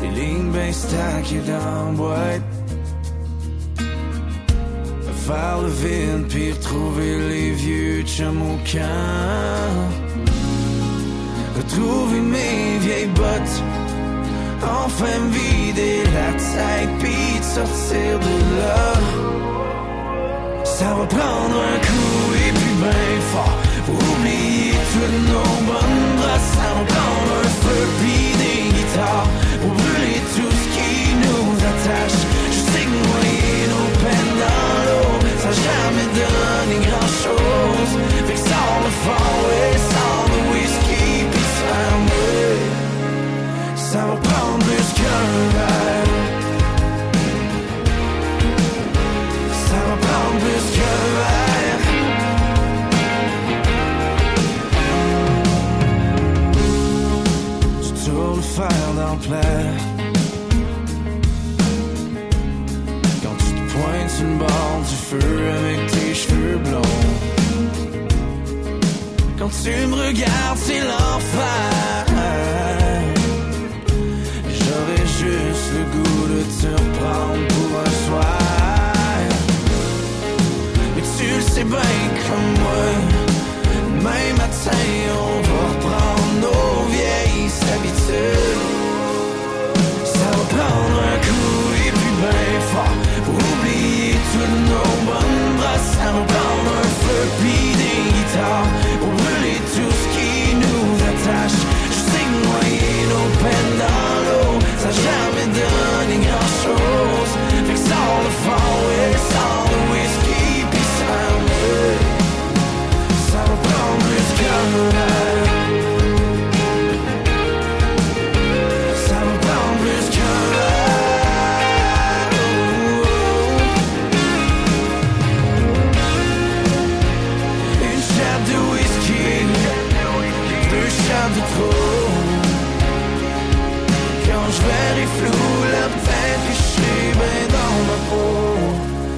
Les 0.00 0.10
lignes 0.20 0.72
stackées 0.72 1.46
dans 1.46 1.92
boîte 1.92 2.42
Faire 5.26 5.60
le 5.62 5.68
puis 6.28 6.50
retrouver 6.50 7.28
les 7.28 7.50
vieux 7.52 8.02
Retrouver 11.56 12.20
mes 12.20 12.78
vieilles 12.78 13.14
bottes 13.14 13.62
Enfin 14.62 15.18
vider 15.30 16.02
la 16.14 16.32
tête 16.32 16.90
puis 16.98 17.38
de 17.38 17.44
sortir 17.44 18.18
de 18.18 18.34
là 18.58 18.92
Ça 20.64 20.94
va 20.94 21.06
prendre 21.06 21.56
un 21.74 21.78
coup 21.86 22.34
et 22.46 22.52
puis 22.52 22.74
ben 22.80 23.20
fort 23.32 23.58
Pour 23.86 23.94
oublier 23.94 24.72
toutes 24.92 25.22
nos 25.28 25.72
bonnes 25.72 26.11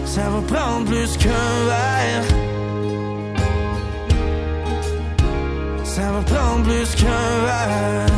Ça 0.04 0.22
va 0.30 0.40
prendre 0.42 0.86
plus 0.86 1.16
qu'un 1.16 1.30
verre. 1.70 2.24
Ça 5.84 6.02
va 6.12 6.20
prendre 6.22 6.64
plus 6.64 6.94
qu'un 6.94 7.44
verre. 7.46 8.13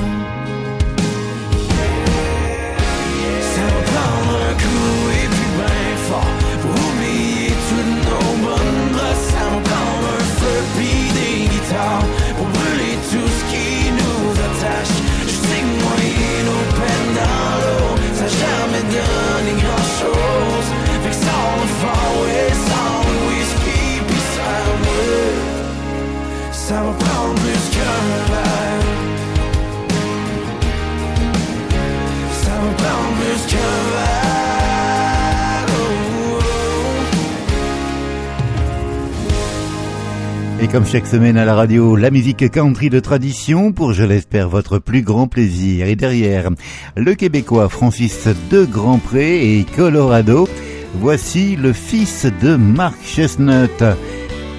Comme 40.72 40.84
chaque 40.84 41.06
semaine 41.06 41.38
à 41.38 41.44
la 41.44 41.54
radio, 41.54 41.96
la 41.96 42.10
musique 42.10 42.50
country 42.50 42.90
de 42.90 43.00
tradition 43.00 43.72
pour, 43.72 43.92
je 43.92 44.02
l'espère, 44.02 44.48
votre 44.48 44.78
plus 44.78 45.00
grand 45.00 45.26
plaisir. 45.26 45.86
Et 45.86 45.96
derrière, 45.96 46.50
le 46.96 47.14
Québécois 47.14 47.68
Francis 47.68 48.26
de 48.50 48.64
Grandpré 48.64 49.58
et 49.58 49.64
Colorado, 49.64 50.48
voici 50.94 51.56
le 51.56 51.72
fils 51.72 52.26
de 52.42 52.56
Mark 52.56 52.96
Chestnut, 53.02 53.84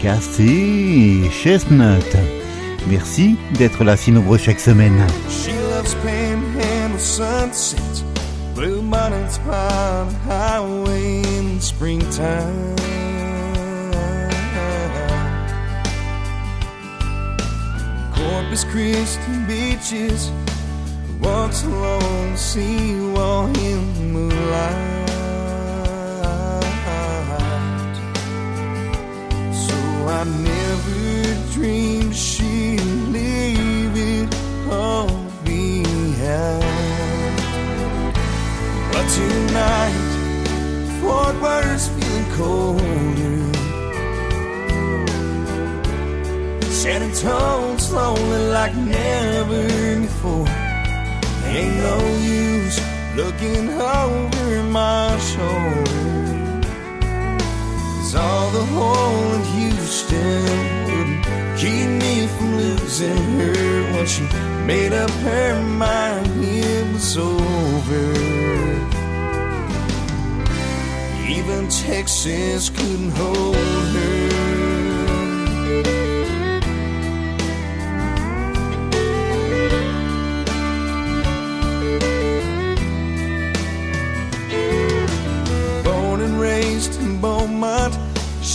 Cassie 0.02 1.30
Chestnut. 1.32 2.18
Merci 2.90 3.36
d'être 3.58 3.84
là 3.84 3.96
si 3.96 4.12
nombreux 4.12 4.40
chaque 4.40 4.60
semaine. 4.60 5.06
She 5.30 5.52
loves 5.70 5.96
blue 8.56 8.82
highway 10.28 11.22
in 11.38 11.60
springtime. 11.60 12.76
Corpus 18.28 18.66
Christi 18.66 19.40
beaches, 19.48 20.32
walks 21.22 21.64
along 21.64 22.32
the 22.34 22.38
seawall 22.38 23.46
in 23.46 23.94
the 23.94 24.02
moonlight. 24.02 25.10
So 29.54 29.78
I 30.10 30.26
never 30.26 31.54
dreamed 31.54 32.14
she'd 32.14 32.82
leave 33.16 33.96
it 33.96 34.36
all 34.70 35.08
behind. 35.46 36.66
But 38.92 39.08
tonight, 39.08 40.10
Fort 41.00 41.42
Worth's 41.42 41.88
feeling 41.88 42.30
colder. 42.36 43.37
San 46.78 47.02
Antonio's 47.02 47.92
lonely 47.92 48.50
like 48.50 48.76
never 48.76 50.00
before. 50.00 50.48
Ain't 51.48 51.76
no 51.76 51.98
use 52.22 52.80
looking 53.16 53.68
over 53.72 54.64
my 54.64 55.18
shoulder. 55.18 56.62
Cause 57.98 58.14
all 58.14 58.52
the 58.52 58.66
whole 58.76 59.34
in 59.34 59.44
Houston 59.58 60.44
wouldn't 60.86 61.26
keep 61.58 61.90
me 62.04 62.28
from 62.28 62.56
losing 62.58 63.24
her 63.40 63.98
once 63.98 64.12
she 64.12 64.22
made 64.68 64.94
up 64.94 65.10
her 65.10 65.60
mind 65.64 66.30
it 66.44 66.94
was 66.94 67.18
over. 67.18 68.06
Even 71.28 71.68
Texas 71.70 72.70
couldn't 72.70 73.10
hold 73.14 73.56
her. 73.56 74.37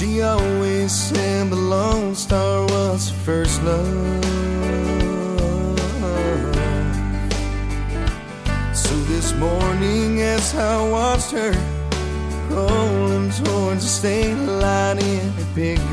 She 0.02 0.20
always 0.20 0.90
the 1.52 1.54
Lone 1.54 2.16
Star 2.16 2.66
was 2.66 3.10
her 3.10 3.16
first 3.24 3.62
love. 3.62 4.24
So 8.74 8.94
this 9.12 9.32
morning, 9.34 10.20
as 10.22 10.56
I 10.56 10.90
watched 10.90 11.30
her 11.30 11.52
rolling 12.50 13.30
towards 13.30 13.82
the 13.84 13.92
state 14.00 14.34
line 14.34 14.98
in 14.98 15.32
her 15.38 15.48
pickup, 15.54 15.86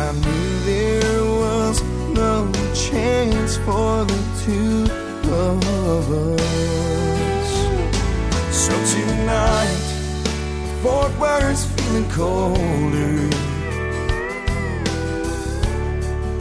I 0.00 0.12
knew 0.22 0.48
there 0.72 1.24
was 1.44 1.82
no 2.22 2.50
chance 2.74 3.58
for 3.58 4.04
the 4.04 4.20
two 4.44 4.92
of 5.30 6.10
us. 6.10 6.83
So 9.24 9.30
tonight, 9.30 10.82
Fort 10.82 11.18
Worth's 11.18 11.64
feeling 11.64 12.10
colder. 12.10 13.30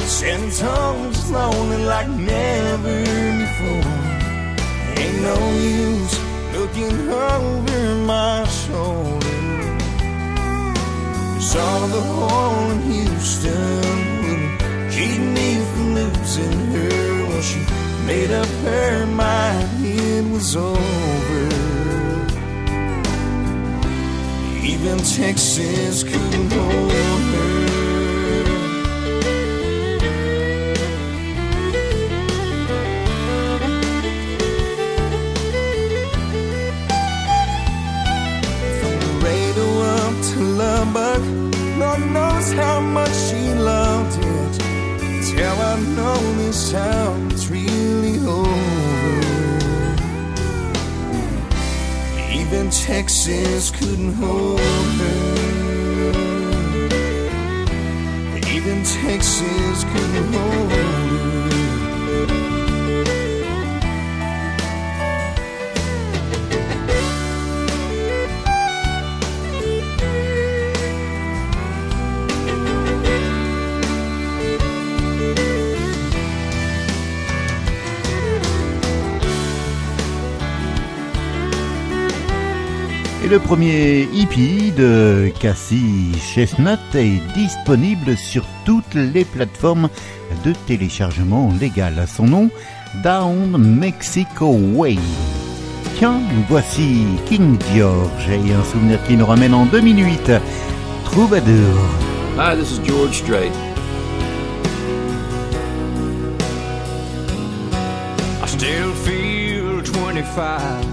San 0.06 0.44
Antonio's 0.44 1.32
lonely 1.32 1.86
like 1.86 2.10
never 2.10 3.00
before. 3.44 3.94
Ain't 5.00 5.22
no 5.22 5.38
use 5.60 6.16
looking 6.56 7.10
over 7.10 7.96
my 8.06 8.46
shoulder. 8.48 9.30
All 11.56 11.88
the 11.88 12.02
whole 12.02 12.72
in 12.72 12.82
Houston 12.82 13.84
wouldn't 14.24 14.92
keep 14.92 15.22
me 15.22 15.64
from 15.72 15.96
losing 15.96 16.72
her. 16.74 17.28
Well, 17.30 17.42
she 17.42 17.60
made 18.06 18.32
up 18.32 18.48
her 18.66 19.06
mind 19.06 19.86
it 19.86 20.26
was 20.32 20.56
over. 20.58 21.73
Even 24.66 24.97
Texas 24.99 26.03
couldn't 26.03 26.51
hold 26.53 27.12
Texas 52.86 53.72
couldn't 53.72 54.14
hold 54.16 54.60
her. 54.60 55.34
Even 58.54 58.84
Texas 58.84 59.86
couldn't 59.86 60.34
hold 60.34 60.72
her. 60.74 62.62
Le 83.34 83.40
premier 83.40 84.08
hippie 84.14 84.72
de 84.78 85.32
Cassie 85.40 86.12
Chestnut 86.20 86.78
est 86.94 87.20
disponible 87.34 88.16
sur 88.16 88.46
toutes 88.64 88.94
les 88.94 89.26
plateformes 89.26 89.90
de 90.46 90.54
téléchargement 90.68 91.52
légal. 91.60 92.06
Son 92.08 92.28
nom, 92.28 92.52
Down 93.04 93.58
Mexico 93.58 94.52
Way. 94.52 95.00
Tiens, 95.98 96.22
voici 96.48 97.06
King 97.26 97.58
George 97.76 98.30
et 98.30 98.54
un 98.54 98.64
souvenir 98.66 99.04
qui 99.08 99.18
nous 99.18 99.26
ramène 99.26 99.56
en 99.56 99.66
2008. 99.66 100.32
Troubadour. 101.06 101.80
Hi, 102.38 102.56
this 102.56 102.74
is 102.74 102.80
George 102.86 103.16
Strait. 103.16 103.52
I 108.44 108.46
still 108.46 108.94
feel 108.94 109.82
25 109.82 110.93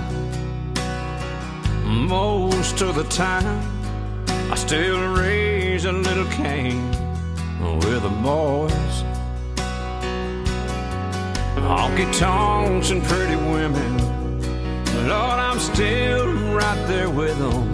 most 2.61 2.83
of 2.83 2.95
the 2.95 3.05
time. 3.05 3.59
I 4.53 4.55
still 4.55 5.15
raise 5.15 5.87
a 5.87 5.93
little 5.93 6.27
cane 6.27 6.91
with 7.81 8.03
the 8.03 8.15
boys. 8.23 8.95
Honky 11.57 12.07
tonks 12.19 12.91
and 12.91 13.03
pretty 13.05 13.37
women. 13.37 13.93
Lord, 15.09 15.39
I'm 15.49 15.59
still 15.59 16.27
right 16.53 16.83
there 16.87 17.09
with 17.09 17.39
them, 17.39 17.67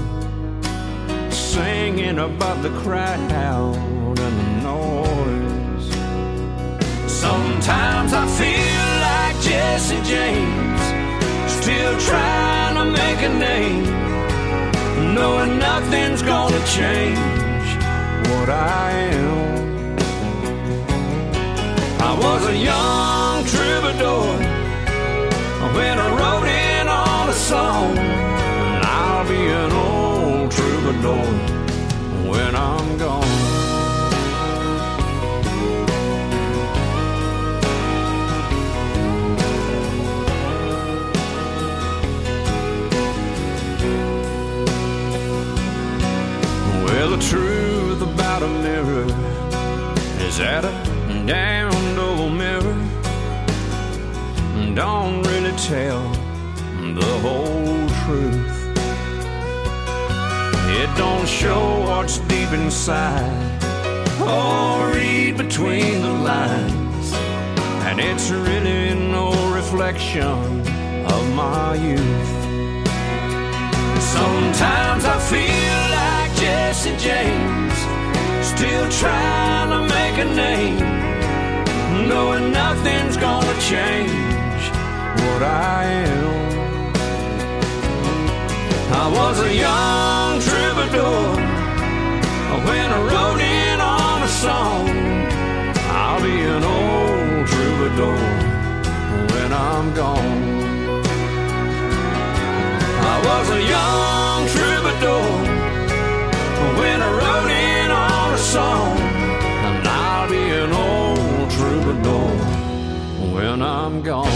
singing 1.32 2.20
above 2.20 2.62
the 2.62 2.74
crowd 2.82 3.18
and 3.18 4.34
the 4.40 4.48
noise. 4.70 5.86
Sometimes 7.10 8.12
I 8.12 8.24
feel 8.40 8.86
like 9.08 9.36
Jesse 9.48 10.02
James, 10.12 10.82
still 11.60 11.94
trying 12.08 12.74
to 12.78 12.84
make 12.84 13.20
a 13.22 13.32
name, 13.48 13.95
knowing 15.16 15.58
nothing's 15.58 16.22
gonna 16.22 16.62
change 16.66 17.68
what 18.30 18.48
I 18.50 18.90
am. 19.12 19.96
I 22.08 22.12
was 22.24 22.42
a 22.54 22.56
young 22.70 23.36
troubadour 23.52 24.26
when 25.76 25.96
I 26.06 26.08
wrote 26.18 26.48
in 26.48 26.86
on 26.88 27.28
a 27.30 27.38
song, 27.50 27.96
and 27.96 28.84
I'll 28.84 29.26
be 29.34 29.42
an 29.62 29.72
old 29.88 30.50
troubadour 30.50 31.26
when 32.30 32.54
I'm 32.54 32.98
gone. 32.98 33.25
Is 50.36 50.40
that 50.40 50.64
a 50.66 51.26
damned 51.26 51.98
old 51.98 52.32
mirror 52.32 52.78
don't 54.74 55.22
really 55.28 55.56
tell 55.56 56.02
the 57.00 57.12
whole 57.24 57.88
truth. 58.04 58.58
It 60.78 60.90
don't 60.98 61.26
show 61.26 61.80
what's 61.86 62.18
deep 62.30 62.50
inside 62.52 63.32
or 64.20 64.92
read 64.94 65.38
between 65.38 66.02
the 66.02 66.12
lines, 66.30 67.12
and 67.88 67.98
it's 67.98 68.30
really 68.30 68.94
no 68.94 69.30
reflection 69.54 70.36
of 71.14 71.22
my 71.34 71.74
youth. 71.76 72.32
Sometimes 74.16 75.04
I 75.06 75.18
feel 75.32 75.80
like 76.00 76.30
Jesse 76.36 76.96
James, 76.98 77.65
still 78.56 78.88
trying 78.88 79.68
to 79.68 79.80
make 79.94 80.16
a 80.18 80.28
name, 80.34 80.78
knowing 82.08 82.50
nothing's 82.52 83.16
gonna 83.18 83.56
change 83.60 84.62
what 85.20 85.42
I 85.42 85.84
am. 86.08 86.36
I 89.02 89.06
was 89.18 89.36
a 89.48 89.52
young 89.66 90.32
troubadour 90.48 91.22
when 92.66 92.88
I 92.98 93.00
wrote 93.10 93.42
in 93.62 93.78
on 93.80 94.22
a 94.22 94.32
song. 94.44 94.84
I'll 96.00 96.22
be 96.22 96.36
an 96.56 96.64
old 96.76 97.46
troubadour 97.52 98.18
when 99.32 99.50
I'm 99.52 99.86
gone. 100.00 100.38
I 103.12 103.16
was 103.28 103.46
a 103.58 103.62
young 103.76 104.40
troubadour 104.54 105.26
when 106.80 106.98
I 107.02 107.10
wrote 107.18 107.50
in 107.50 107.65
song, 108.56 108.96
and 109.66 109.86
I'll 109.86 110.28
be 110.30 110.44
an 110.62 110.72
old 110.72 111.50
troubadour 111.56 112.30
when 113.34 113.58
I'm 113.60 113.94
gone. 114.02 114.32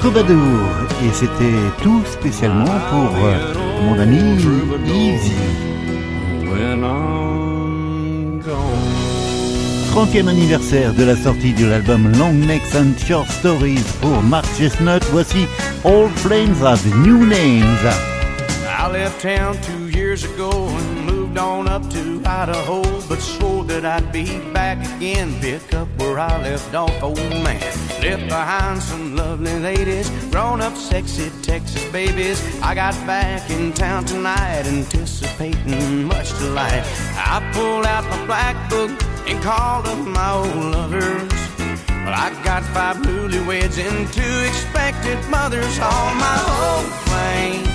Troubadour. 0.00 0.60
Et 1.02 1.12
c'était 1.12 1.60
tout 1.82 2.02
spécialement 2.16 2.78
pour 2.90 3.10
mon 3.84 3.98
ami 3.98 4.20
Easy. 4.86 5.40
When 6.50 6.82
I'm 6.82 8.40
gone. 8.40 9.00
30e 9.94 10.28
anniversaire 10.28 10.94
de 10.94 11.04
la 11.04 11.16
sortie 11.16 11.52
de 11.52 11.66
l'album 11.66 12.12
Long 12.18 12.32
Necks 12.32 12.74
and 12.74 12.92
Short 13.06 13.28
Stories 13.28 13.84
pour 14.00 14.22
Mark 14.22 14.46
Chestnut. 14.56 15.02
Voici 15.10 15.46
Old 15.84 16.12
Flames 16.16 16.62
Have 16.62 16.86
New 17.04 17.26
Names. 17.26 17.84
I 18.66 18.90
left 18.90 19.20
town 19.20 19.56
two 19.62 19.79
years 19.90 20.24
ago 20.24 20.50
and 20.50 21.06
moved 21.06 21.38
on 21.38 21.68
up 21.68 21.88
to 21.90 22.22
Idaho, 22.24 22.82
but 23.08 23.20
swore 23.20 23.64
that 23.64 23.84
I'd 23.84 24.12
be 24.12 24.38
back 24.52 24.78
again, 24.96 25.38
pick 25.40 25.74
up 25.74 25.88
where 25.98 26.18
I 26.18 26.40
left 26.42 26.74
off, 26.74 27.02
old 27.02 27.18
man. 27.18 27.60
Left 28.02 28.26
behind 28.28 28.82
some 28.82 29.16
lovely 29.16 29.58
ladies, 29.58 30.08
grown 30.30 30.60
up 30.60 30.76
sexy 30.76 31.30
Texas 31.42 31.84
babies. 31.92 32.40
I 32.62 32.74
got 32.74 32.94
back 33.06 33.48
in 33.50 33.72
town 33.72 34.04
tonight, 34.04 34.66
anticipating 34.66 36.04
much 36.04 36.30
delight. 36.38 36.84
I 37.16 37.40
pulled 37.52 37.86
out 37.86 38.04
my 38.04 38.26
black 38.26 38.70
book 38.70 38.90
and 39.28 39.42
called 39.42 39.86
up 39.86 39.98
my 39.98 40.32
old 40.32 40.56
lovers. 40.74 41.32
Well, 41.88 42.14
I 42.14 42.30
got 42.44 42.62
five 42.74 42.96
newlyweds 42.98 43.78
and 43.78 44.12
two 44.12 44.36
expected 44.48 45.18
mothers. 45.28 45.78
All 45.78 46.14
my 46.14 46.38
old 46.60 46.86
flames 47.06 47.68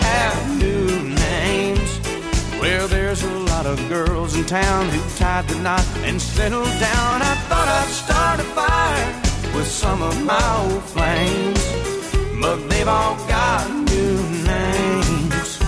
have 0.00 0.58
new. 0.58 0.89
Well, 2.60 2.88
there's 2.88 3.22
a 3.22 3.38
lot 3.50 3.64
of 3.64 3.78
girls 3.88 4.36
in 4.36 4.44
town 4.44 4.90
who 4.90 5.00
tied 5.16 5.48
the 5.48 5.58
knot 5.60 5.86
and 6.04 6.20
settled 6.20 6.66
down. 6.66 7.22
I 7.22 7.34
thought 7.48 7.68
I'd 7.68 7.88
start 7.88 8.38
a 8.38 8.44
fire 8.52 9.56
with 9.56 9.66
some 9.66 10.02
of 10.02 10.22
my 10.22 10.56
old 10.64 10.82
flames, 10.82 11.62
but 12.42 12.68
they've 12.68 12.86
all 12.86 13.16
got 13.26 13.66
new 13.70 14.16
names. 14.44 15.58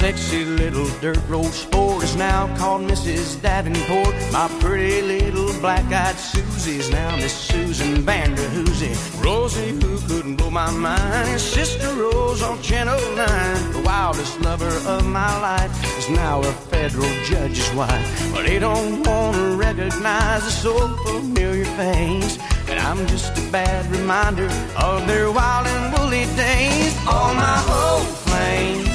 Sexy 0.00 0.46
little 0.46 0.88
dirt 1.02 1.20
road 1.28 1.52
sport 1.52 2.02
is 2.02 2.16
now 2.16 2.48
called 2.56 2.82
Mrs. 2.90 3.40
Davenport. 3.42 4.14
My 4.32 4.48
pretty 4.58 5.02
little 5.02 5.52
black-eyed 5.60 6.16
Susie's 6.16 6.88
now 6.90 7.16
Miss 7.16 7.34
Susan 7.34 7.96
Vanderhoosie. 8.02 8.96
Rosie, 9.22 9.72
who 9.72 9.98
couldn't 10.08 10.36
blow 10.36 10.50
my 10.50 10.70
mind, 10.70 11.28
is 11.34 11.42
Sister 11.42 11.92
Rose 11.94 12.42
on 12.42 12.62
Channel 12.62 12.98
9. 13.14 13.72
The 13.72 13.82
wildest 13.84 14.40
lover 14.40 14.74
of 14.88 15.06
my 15.06 15.32
life 15.48 15.72
is 15.98 16.08
now 16.08 16.40
a 16.40 16.52
federal 16.72 17.12
judge's 17.24 17.70
wife. 17.74 18.32
But 18.32 18.46
they 18.46 18.58
don't 18.58 19.02
want 19.02 19.36
to 19.36 19.56
recognize 19.56 20.42
a 20.46 20.50
so 20.50 20.74
familiar 21.04 21.66
face. 21.76 22.38
And 22.70 22.78
I'm 22.78 23.06
just 23.06 23.36
a 23.36 23.52
bad 23.52 23.84
reminder 23.94 24.48
of 24.78 25.06
their 25.06 25.30
wild 25.30 25.66
and 25.66 25.84
woolly 25.92 26.24
days. 26.36 26.96
All 27.06 27.34
my 27.34 27.58
old 27.68 28.06
flames 28.24 28.89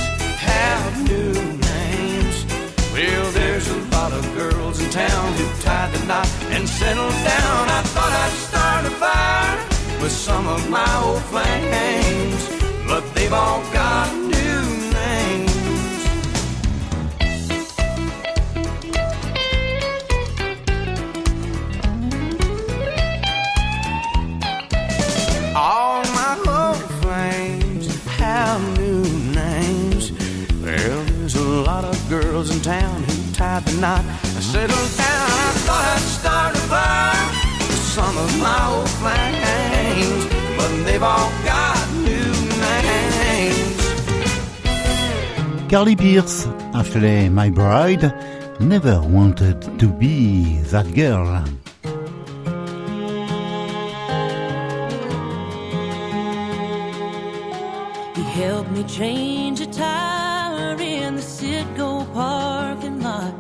lot 4.10 4.24
of 4.24 4.36
girls 4.36 4.80
in 4.80 4.90
town 4.92 5.34
who 5.34 5.46
tied 5.62 5.92
the 5.92 6.06
knot 6.06 6.28
and 6.52 6.70
settled 6.70 7.18
down. 7.34 7.62
I 7.78 7.82
thought 7.94 8.14
I'd 8.24 8.36
start 8.48 8.86
a 8.86 8.94
fire 9.04 9.58
with 10.00 10.12
some 10.12 10.48
of 10.48 10.70
my 10.70 10.92
old 11.04 11.24
flames, 11.32 12.42
but 12.88 13.04
they've 13.16 13.34
all 13.34 13.62
got 13.74 14.08
new 14.14 14.45
Carly 45.86 45.96
Pearce, 45.98 46.48
Ashley, 46.74 47.30
my 47.30 47.48
bride, 47.52 48.12
never 48.60 49.00
wanted 49.02 49.62
to 49.78 49.88
be 49.88 50.58
that 50.72 50.92
girl. 50.96 51.46
He 58.16 58.24
helped 58.24 58.72
me 58.72 58.84
change 58.86 59.62
a 59.62 59.68
tire 59.68 60.76
in 60.82 61.18
the 61.18 61.22
Citgo 61.22 62.12
parking 62.16 63.02
lot. 63.02 63.36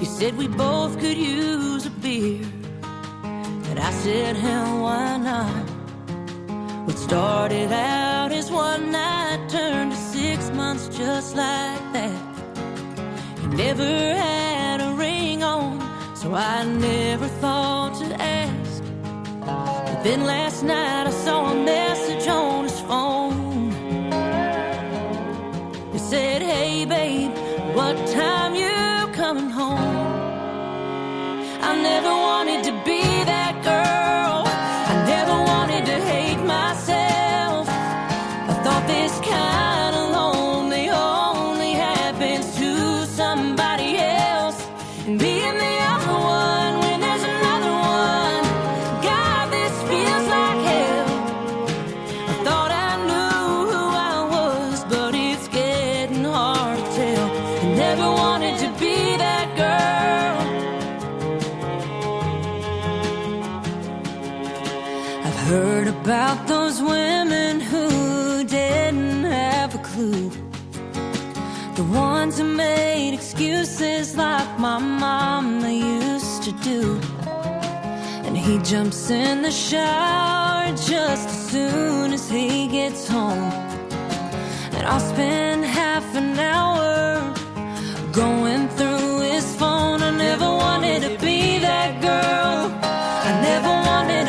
He 0.00 0.04
said 0.04 0.36
we 0.36 0.48
both 0.48 0.98
could 0.98 1.16
use 1.16 1.86
a 1.86 1.90
beer. 1.90 2.44
And 3.68 3.78
I 3.78 3.92
said, 3.92 4.34
hell, 4.34 4.82
why 4.82 5.16
not? 5.16 5.70
What 6.88 6.98
started 6.98 7.70
out 7.70 8.32
as 8.32 8.50
one 8.50 8.90
night 8.90 9.48
turned 9.48 9.91
just 10.92 11.36
like 11.36 11.92
that. 11.92 12.22
He 13.40 13.46
never 13.46 13.84
had 13.84 14.80
a 14.80 14.92
ring 14.94 15.42
on, 15.42 15.80
so 16.14 16.34
I 16.34 16.64
never 16.64 17.26
thought 17.26 17.94
to 18.00 18.06
ask. 18.20 18.82
But 19.40 20.02
then 20.04 20.24
last 20.24 20.62
night 20.62 21.06
I 21.06 21.10
saw 21.10 21.52
a 21.52 21.54
message 21.54 22.26
on 22.28 22.64
his 22.64 22.80
phone. 22.80 23.70
He 25.92 25.98
said, 25.98 26.42
Hey 26.42 26.84
babe, 26.84 27.32
what 27.74 27.96
time 28.08 28.54
you 28.54 29.14
coming 29.14 29.50
home? 29.50 29.78
I 31.68 31.80
never 31.80 32.08
wanted 32.08 32.64
to 32.64 32.72
be 32.84 33.01
heard 65.48 65.88
about 65.88 66.46
those 66.46 66.80
women 66.80 67.60
who 67.60 68.44
didn't 68.44 69.24
have 69.24 69.74
a 69.74 69.78
clue. 69.78 70.30
The 71.74 71.82
ones 71.84 72.38
who 72.38 72.44
made 72.44 73.12
excuses 73.12 74.16
like 74.16 74.58
my 74.58 74.78
mama 74.78 75.70
used 75.70 76.44
to 76.44 76.52
do. 76.70 77.00
And 78.24 78.36
he 78.36 78.58
jumps 78.58 79.10
in 79.10 79.42
the 79.42 79.50
shower 79.50 80.68
just 80.90 81.28
as 81.28 81.50
soon 81.50 82.12
as 82.12 82.30
he 82.30 82.68
gets 82.68 83.08
home. 83.08 83.50
And 84.76 84.86
I'll 84.86 85.06
spend 85.14 85.64
half 85.64 86.06
an 86.14 86.38
hour 86.38 87.34
going 88.12 88.68
through 88.76 89.20
his 89.20 89.56
phone. 89.56 90.02
I 90.02 90.10
never 90.10 90.48
wanted 90.64 91.02
to 91.02 91.18
be 91.26 91.58
that 91.58 92.00
girl. 92.00 92.70
I 93.28 93.32
never 93.50 93.72
wanted 93.90 94.21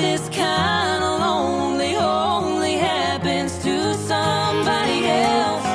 this 0.00 0.28
kind 0.30 1.04
of 1.04 1.20
lonely 1.20 1.94
only 1.96 2.74
happens 2.74 3.52
to 3.62 3.94
somebody 3.94 4.98
else. 5.06 5.66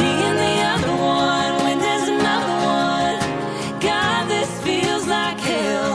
Being 0.00 0.36
the 0.44 0.56
other 0.72 0.94
one 1.20 1.52
when 1.64 1.78
there's 1.78 2.08
another 2.08 2.56
one. 2.84 3.18
God, 3.80 4.28
this 4.28 4.50
feels 4.62 5.06
like 5.06 5.38
hell. 5.40 5.94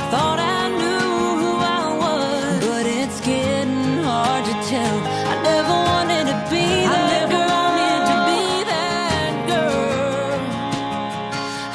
I 0.00 0.02
thought 0.12 0.38
I 0.38 0.62
knew 0.80 1.10
who 1.42 1.52
I 1.80 1.84
was, 2.04 2.66
but 2.66 2.86
it's 2.86 3.20
getting 3.20 4.02
hard 4.02 4.44
to 4.46 4.54
tell. 4.72 4.98
I 5.32 5.34
never 5.50 5.76
wanted 5.90 6.24
to 6.32 6.36
be 6.50 6.66
that 6.94 7.28
girl. 7.30 7.48
Wanted 7.76 8.02
to 8.10 8.16
be 8.30 8.42
that 8.72 9.34
girl. 9.50 10.38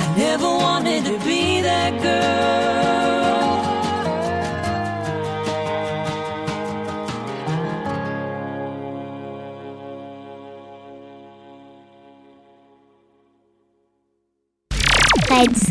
I 0.03 0.05
never 0.17 0.49
wanted 0.65 1.01
to 1.05 1.15
be 1.25 1.61
that 1.61 2.01
girl. 2.01 2.28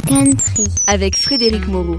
Country 0.09 0.65
avec 0.87 1.17
Frédéric 1.17 1.69
Moreau. 1.69 1.97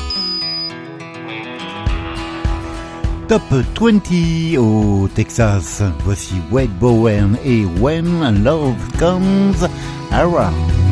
Top 3.28 3.43
20 3.51 4.57
au 4.57 5.07
Texas. 5.14 5.84
Voici 6.03 6.34
Wade 6.51 6.76
Bowen 6.80 7.38
et 7.45 7.66
When 7.80 8.43
Love 8.43 8.74
Comes 8.97 9.68
Around. 10.12 10.89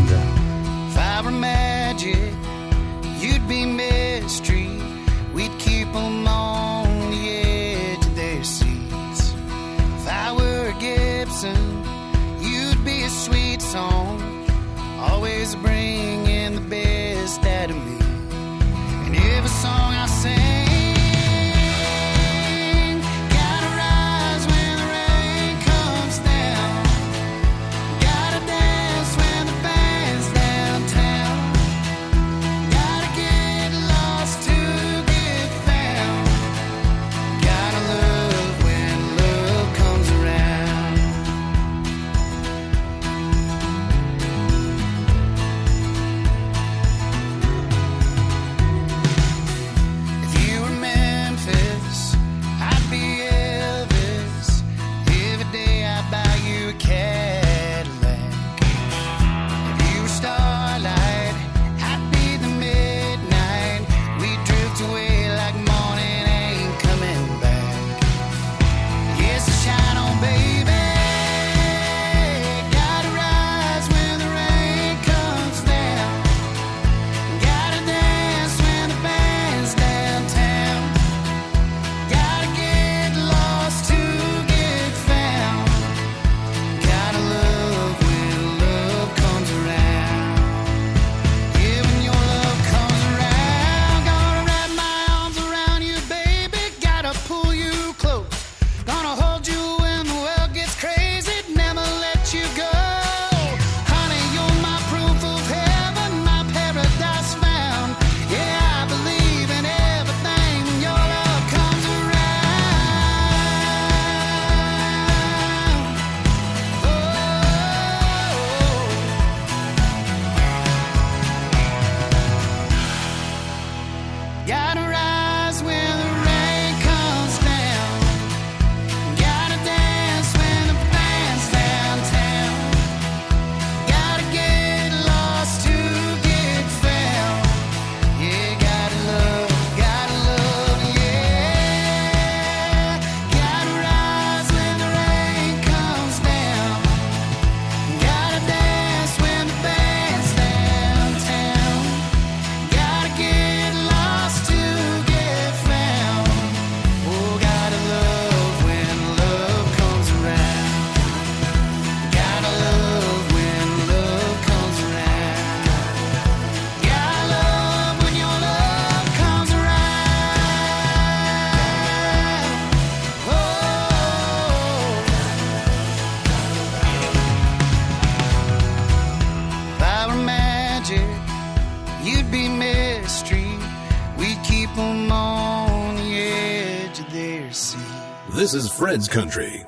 Country. 189.05 189.63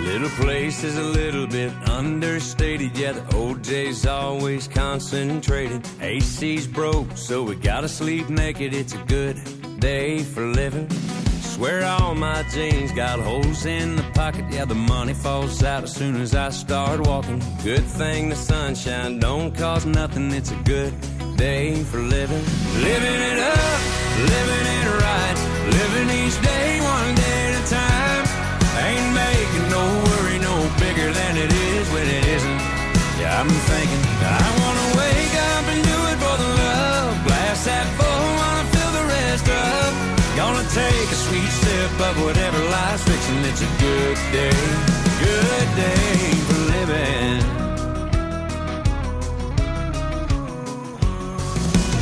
Little 0.00 0.28
place 0.30 0.82
is 0.82 0.98
a 0.98 1.02
little 1.02 1.46
bit 1.46 1.72
understated. 1.88 2.98
Yeah, 2.98 3.12
the 3.12 3.20
OJ's 3.20 4.04
always 4.04 4.66
concentrated. 4.66 5.86
AC's 6.00 6.66
broke, 6.66 7.16
so 7.16 7.44
we 7.44 7.54
gotta 7.54 7.88
sleep 7.88 8.28
naked. 8.28 8.74
It's 8.74 8.94
a 8.94 9.04
good 9.04 9.38
day 9.78 10.24
for 10.24 10.44
living. 10.44 10.88
Swear 11.60 11.84
all 11.84 12.14
my 12.14 12.42
jeans 12.44 12.90
got 12.90 13.20
holes 13.20 13.66
in 13.66 13.94
the 13.94 14.02
pocket. 14.14 14.46
Yeah, 14.48 14.64
the 14.64 14.74
money 14.74 15.12
falls 15.12 15.62
out 15.62 15.82
as 15.82 15.92
soon 15.92 16.18
as 16.18 16.34
I 16.34 16.48
start 16.48 17.06
walking. 17.06 17.38
Good 17.62 17.84
thing 17.84 18.30
the 18.30 18.34
sunshine 18.34 19.18
don't 19.18 19.54
cost 19.54 19.84
nothing. 19.84 20.32
It's 20.32 20.52
a 20.52 20.60
good 20.64 20.94
day 21.36 21.84
for 21.84 21.98
living. 21.98 22.42
Living 22.80 23.20
it 23.30 23.38
up, 23.38 23.80
living 24.32 24.66
it 24.76 24.86
right. 25.04 25.36
Living 25.78 26.08
each 26.24 26.40
day 26.40 26.80
one 26.80 27.14
day 27.14 27.52
at 27.52 27.60
a 27.60 27.64
time. 27.68 28.24
Ain't 28.88 29.08
making 29.12 29.66
no 29.68 29.84
worry 30.08 30.38
no 30.38 30.56
bigger 30.80 31.12
than 31.12 31.36
it 31.36 31.52
is 31.52 31.84
when 31.92 32.08
it 32.08 32.24
isn't. 32.24 32.60
Yeah, 33.20 33.38
I'm 33.38 33.52
thinking 33.68 34.02
I 34.24 34.48
wanna 34.64 34.88
wake 34.96 35.34
up 35.52 35.64
and 35.72 35.80
do 35.84 35.98
it 36.08 36.18
for 36.24 36.36
the 36.40 36.50
love. 36.64 37.26
Glass 37.26 37.66
that 37.66 37.99
take 40.74 41.10
a 41.10 41.14
sweet 41.14 41.48
sip 41.48 42.00
of 42.00 42.22
whatever 42.22 42.58
life's 42.70 43.02
fixing. 43.02 43.38
It's 43.50 43.62
a 43.62 43.72
good 43.82 44.16
day, 44.30 44.60
good 45.18 45.68
day 45.74 46.16
for 46.46 46.60
living. 46.74 47.38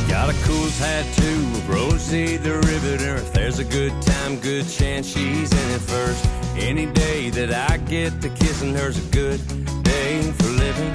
Got 0.07 0.29
a 0.29 0.37
cool 0.45 0.69
tattoo 0.77 1.41
of 1.57 1.69
Rosie 1.69 2.37
the 2.37 2.55
Riveter. 2.57 3.15
If 3.15 3.33
there's 3.33 3.57
a 3.57 3.65
good 3.65 3.93
time, 4.03 4.39
good 4.39 4.69
chance 4.69 5.07
she's 5.07 5.51
in 5.51 5.71
it 5.71 5.81
first. 5.81 6.23
Any 6.55 6.85
day 6.85 7.31
that 7.31 7.71
I 7.71 7.77
get 7.77 8.21
to 8.21 8.29
kissing 8.29 8.75
her's 8.75 8.97
a 9.03 9.11
good 9.11 9.41
day 9.83 10.21
for 10.37 10.49
living. 10.49 10.91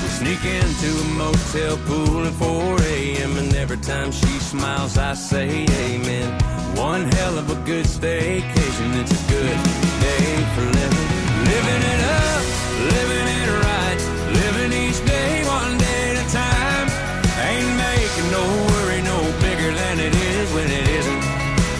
We 0.00 0.08
sneak 0.20 0.42
into 0.44 0.90
a 1.00 1.04
motel 1.20 1.76
pool 1.84 2.26
at 2.26 2.32
4 2.34 2.80
a.m. 2.82 3.36
and 3.36 3.54
every 3.54 3.78
time 3.78 4.12
she 4.12 4.38
smiles, 4.38 4.96
I 4.96 5.12
say 5.12 5.66
amen. 5.68 6.47
One 6.78 7.10
hell 7.10 7.36
of 7.36 7.50
a 7.50 7.58
good 7.66 7.86
staycation. 7.86 8.88
It's 9.02 9.10
a 9.10 9.22
good 9.26 9.58
day 9.98 10.30
for 10.54 10.62
living. 10.62 11.08
Living 11.50 11.82
it 11.90 12.00
up, 12.06 12.42
living 12.94 13.26
it 13.34 13.50
right, 13.66 14.00
living 14.30 14.70
each 14.86 15.02
day 15.04 15.42
one 15.42 15.74
day 15.76 16.14
at 16.14 16.22
a 16.22 16.26
time. 16.30 16.86
Ain't 17.50 17.74
making 17.82 18.30
no 18.30 18.46
worry 18.70 19.02
no 19.02 19.18
bigger 19.42 19.74
than 19.74 19.98
it 19.98 20.14
is 20.14 20.46
when 20.54 20.70
it 20.70 20.86
isn't. 20.86 21.22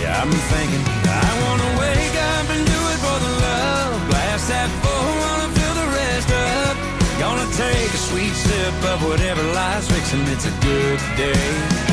Yeah, 0.03 0.19
I'm 0.19 0.35
thinking 0.51 0.83
I 1.07 1.31
wanna 1.47 1.71
wake 1.79 2.17
up 2.35 2.47
and 2.51 2.63
do 2.67 2.81
it 2.91 2.99
for 2.99 3.19
the 3.23 3.33
love. 3.47 3.95
Glass 4.11 4.49
that 4.51 4.69
full, 4.83 5.11
wanna 5.23 5.49
fill 5.55 5.75
the 5.79 5.89
rest 5.95 6.31
up. 6.35 6.75
Gonna 7.23 7.47
take 7.55 7.91
a 7.95 8.03
sweet 8.11 8.35
sip 8.35 8.75
of 8.91 8.99
whatever 9.07 9.45
life's 9.55 9.87
fixing. 9.87 10.27
It's 10.35 10.47
a 10.51 10.55
good 10.59 10.99
day, 11.15 11.47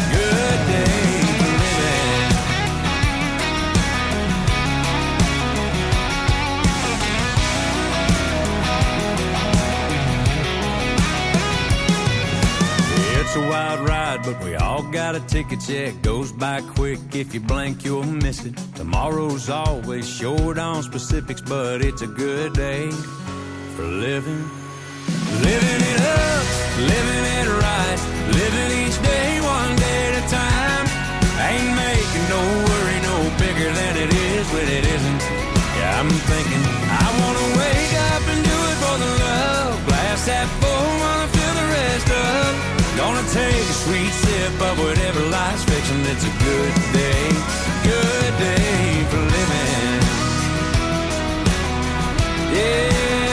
good 0.10 0.60
day 0.74 1.25
ride, 14.16 14.26
but 14.26 14.44
we 14.44 14.56
all 14.56 14.84
got 14.92 15.16
a 15.16 15.20
ticket. 15.22 15.68
Yeah, 15.68 15.92
goes 16.02 16.32
by 16.32 16.62
quick. 16.62 17.00
If 17.14 17.34
you 17.34 17.40
blink, 17.40 17.84
you'll 17.86 18.04
miss 18.04 18.46
it. 18.46 18.56
Tomorrow's 18.76 19.50
always 19.50 20.08
short 20.08 20.58
on 20.58 20.84
specifics, 20.84 21.42
but 21.42 21.82
it's 21.82 22.02
a 22.02 22.08
good 22.08 22.54
day 22.54 22.90
for 23.76 23.84
living. 23.84 24.44
Living 25.42 25.82
it 25.94 26.02
up, 26.02 26.46
living 26.80 27.26
it 27.40 27.48
right, 27.64 28.00
living 28.32 28.70
each 28.84 28.98
day 29.04 29.42
one 29.42 29.76
day 29.76 30.02
at 30.10 30.16
a 30.24 30.26
time. 30.30 30.86
Ain't 31.50 31.76
making 31.76 32.26
no 32.36 32.42
worry 32.68 33.00
no 33.10 33.16
bigger 33.38 33.70
than 33.80 33.94
it 33.98 34.12
is 34.14 34.46
when 34.54 34.68
it 34.68 34.86
isn't. 34.86 35.22
Yeah, 35.78 36.00
I'm 36.00 36.10
thinking 36.10 36.64
I 36.90 37.08
wanna 37.22 37.48
wake 37.60 37.94
up 38.12 38.24
and 38.32 38.42
do 38.44 38.58
it 38.72 38.78
for 38.84 38.96
the 39.04 39.12
love. 39.26 39.88
Glass 39.88 40.26
that 40.26 40.48
full, 40.62 41.00
wanna 41.04 41.35
Gonna 42.98 43.28
take 43.30 43.66
a 43.70 43.78
sweet 43.84 44.14
sip 44.24 44.62
of 44.62 44.80
whatever 44.80 45.20
life's 45.30 45.64
fixing. 45.66 46.02
It's 46.12 46.24
a 46.24 46.34
good 46.48 46.74
day, 46.94 47.28
good 47.84 48.34
day 48.40 49.04
for 49.10 49.22
living. 49.36 50.02
Yeah, 52.56 53.25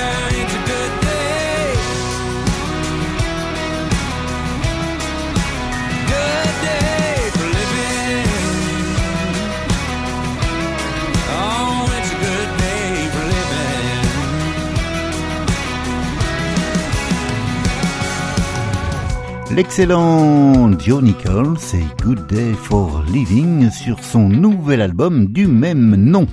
L'excellent 19.54 20.78
Joe 20.78 21.02
Nichols 21.02 21.58
et 21.74 22.02
Good 22.02 22.26
Day 22.26 22.54
for 22.54 23.04
Living 23.12 23.70
sur 23.70 24.02
son 24.02 24.30
nouvel 24.30 24.80
album 24.80 25.26
du 25.26 25.46
même 25.46 25.94
nom. 25.94 26.26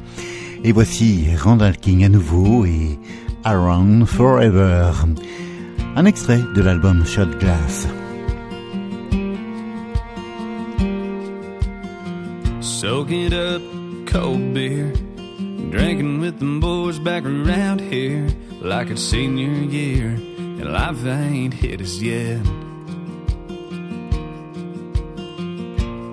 Et 0.64 0.72
voici 0.72 1.28
Randall 1.36 1.76
King 1.76 2.06
à 2.06 2.10
nouveau 2.10 2.64
et 2.66 2.98
Around 3.44 4.06
Forever. 4.06 4.92
Un 5.98 6.06
extrait 6.06 6.40
de 6.56 6.62
l'album 6.62 7.06
Shot 7.06 7.26
Glass. 7.42 7.90
Soaking 12.62 13.34
up 13.34 13.62
cold 14.10 14.54
beer, 14.54 14.94
drinking 15.72 16.22
with 16.22 16.40
them 16.40 16.62
boys 16.62 16.98
back 17.00 17.26
around 17.26 17.82
here 17.82 18.28
like 18.62 18.90
it's 18.90 19.02
senior 19.02 19.52
year, 19.70 20.16
and 20.38 20.72
life 20.72 21.06
ain't 21.06 21.54
hit 21.54 21.82
us 21.82 22.02
yet. 22.02 22.40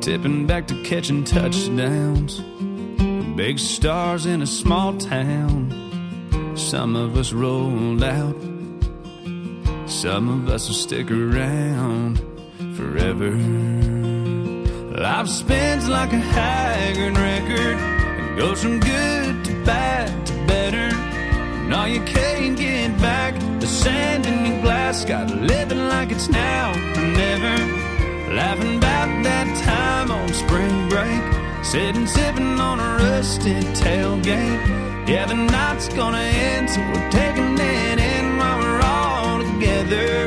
Tipping 0.07 0.47
back 0.47 0.69
to 0.69 0.81
catching 0.85 1.25
touchdowns, 1.25 2.39
big 3.37 3.59
stars 3.59 4.25
in 4.25 4.41
a 4.41 4.47
small 4.47 4.97
town. 4.97 6.55
Some 6.55 6.95
of 6.95 7.17
us 7.17 7.33
rolled 7.33 8.05
out, 8.05 8.37
some 9.89 10.29
of 10.29 10.49
us 10.49 10.69
will 10.69 10.77
stick 10.77 11.11
around 11.11 12.21
forever. 12.77 13.33
Life 14.97 15.27
spins 15.27 15.89
like 15.89 16.13
a 16.13 16.21
haggard 16.21 17.19
record 17.19 17.77
and 17.77 18.39
goes 18.39 18.63
from 18.63 18.79
good 18.79 19.45
to 19.45 19.65
bad 19.65 20.25
to 20.29 20.33
better. 20.47 20.89
No, 21.67 21.85
you 21.85 22.01
can't 22.03 22.57
get 22.57 22.97
back 23.01 23.35
the 23.59 23.67
sand 23.67 24.25
in 24.25 24.53
your 24.53 24.63
glass. 24.63 25.05
Got 25.05 25.35
living 25.35 25.89
like 25.89 26.13
it's 26.13 26.29
now 26.29 26.71
or 26.71 27.03
never. 27.03 27.57
Laughing 28.33 28.77
about 28.77 29.25
that 29.25 29.36
time 29.63 30.11
on 30.11 30.33
spring 30.33 30.89
break. 30.89 31.23
Sitting 31.65 32.07
sipping 32.07 32.61
on 32.61 32.79
a 32.79 32.97
rusted 32.97 33.65
tailgate. 33.75 35.09
Yeah, 35.09 35.27
the 35.27 35.35
night's 35.35 35.89
gonna 35.89 36.19
end, 36.19 36.71
so 36.71 36.81
we're 36.81 37.11
taking 37.11 37.59
it 37.59 37.99
in 37.99 38.37
while 38.37 38.59
we're 38.59 38.81
all 38.83 39.39
together. 39.39 40.27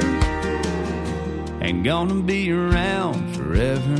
Ain't 1.61 1.83
gonna 1.83 2.21
be 2.21 2.51
around 2.51 3.35
forever. 3.35 3.99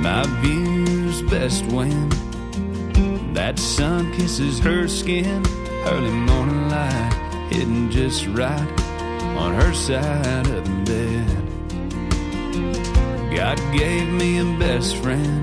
My 0.00 0.24
view's 0.42 1.22
best 1.30 1.64
when 1.66 2.08
that 3.34 3.58
sun 3.58 4.12
kisses 4.12 4.58
her 4.60 4.88
skin. 4.88 5.44
Early 5.86 6.10
morning 6.10 6.68
light 6.68 7.48
hitting 7.50 7.90
just 7.90 8.26
right 8.28 8.81
on 9.42 9.54
her 9.54 9.74
side 9.74 10.46
of 10.46 10.64
the 10.64 10.76
bed. 10.90 11.26
God 13.34 13.58
gave 13.76 14.08
me 14.08 14.38
a 14.38 14.44
best 14.58 14.96
friend. 14.98 15.42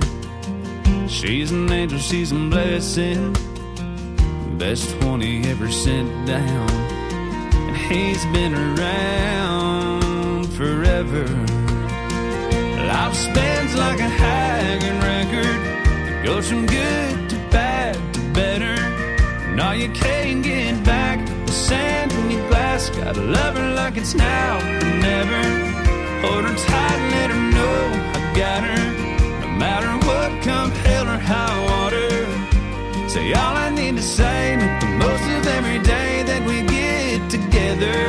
She's 1.10 1.52
an 1.52 1.70
angel, 1.70 2.00
she's 2.00 2.32
a 2.32 2.36
blessing. 2.36 3.36
Best 4.58 4.86
20 5.02 5.50
ever 5.52 5.70
sent 5.70 6.10
down. 6.26 6.70
And 7.70 7.78
he's 7.90 8.24
been 8.38 8.56
around 8.70 10.48
forever. 10.60 11.26
Life 12.94 13.16
spins 13.16 13.76
like 13.76 14.00
a 14.00 14.12
hanging 14.24 15.00
record. 15.14 15.60
It 16.10 16.26
goes 16.26 16.48
from 16.50 16.66
good 16.66 17.30
to 17.32 17.38
bad 17.52 17.96
to 18.14 18.22
better. 18.40 18.76
No, 19.56 19.72
you 19.72 19.90
can't 19.90 20.42
get 20.42 20.86
back 20.86 21.18
the 21.46 21.52
sand 21.52 22.14
in 22.14 22.32
your. 22.32 22.59
Gotta 22.88 23.22
love 23.22 23.58
her 23.58 23.74
like 23.74 23.98
it's 23.98 24.16
now 24.16 24.58
or 24.58 24.80
never. 25.00 25.44
Hold 26.22 26.46
her 26.46 26.56
tight 26.56 27.00
and 27.04 27.12
let 27.12 27.30
her 27.30 27.44
know 27.52 27.80
I 28.16 28.34
got 28.38 28.64
her. 28.64 28.86
No 29.42 29.48
matter 29.58 29.92
what, 30.08 30.42
come 30.42 30.72
hell 30.72 31.08
or 31.08 31.18
high 31.18 31.60
water. 31.70 32.10
Say 33.10 33.34
all 33.34 33.56
I 33.58 33.70
need 33.70 33.98
to 33.98 34.02
say, 34.02 34.56
make 34.56 34.80
the 34.80 34.88
most 34.88 35.24
of 35.24 35.48
every 35.58 35.80
day 35.80 36.24
that 36.24 36.42
we 36.48 36.62
get 36.64 37.30
together. 37.30 38.00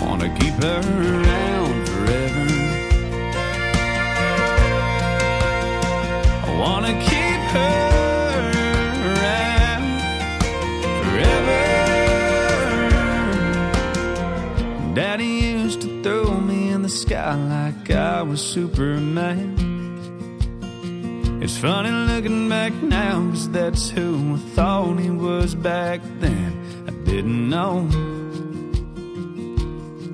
Wanna 0.00 0.28
keep 0.38 0.54
her 0.62 0.78
around 0.78 1.88
forever. 1.88 2.46
I 6.46 6.58
wanna 6.60 6.94
keep 7.10 7.40
her 7.56 7.97
the 16.88 16.94
sky 16.94 17.34
like 17.34 17.90
I 17.90 18.22
was 18.22 18.40
Superman. 18.40 19.52
It's 21.42 21.58
funny 21.58 21.90
looking 21.90 22.48
back 22.48 22.72
now, 22.72 23.28
cause 23.28 23.50
that's 23.50 23.90
who 23.90 24.36
I 24.36 24.38
thought 24.54 24.98
he 24.98 25.10
was 25.10 25.54
back 25.54 26.00
then. 26.18 26.50
I 26.88 26.92
didn't 27.04 27.50
know 27.50 27.82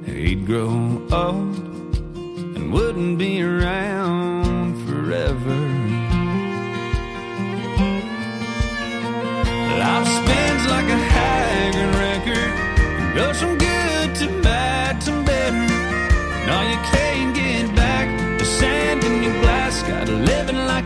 he'd 0.04 0.46
grow 0.46 1.00
old 1.12 1.96
and 2.56 2.72
wouldn't 2.72 3.18
be 3.18 3.40
around 3.40 4.74
forever. 4.88 5.58
Life 9.78 10.08
spins 10.18 10.64
like 10.74 10.88
a 10.98 11.00
hanging 11.14 11.92
record, 12.02 13.14
goes 13.14 13.38
from 13.40 13.58
good 13.58 13.73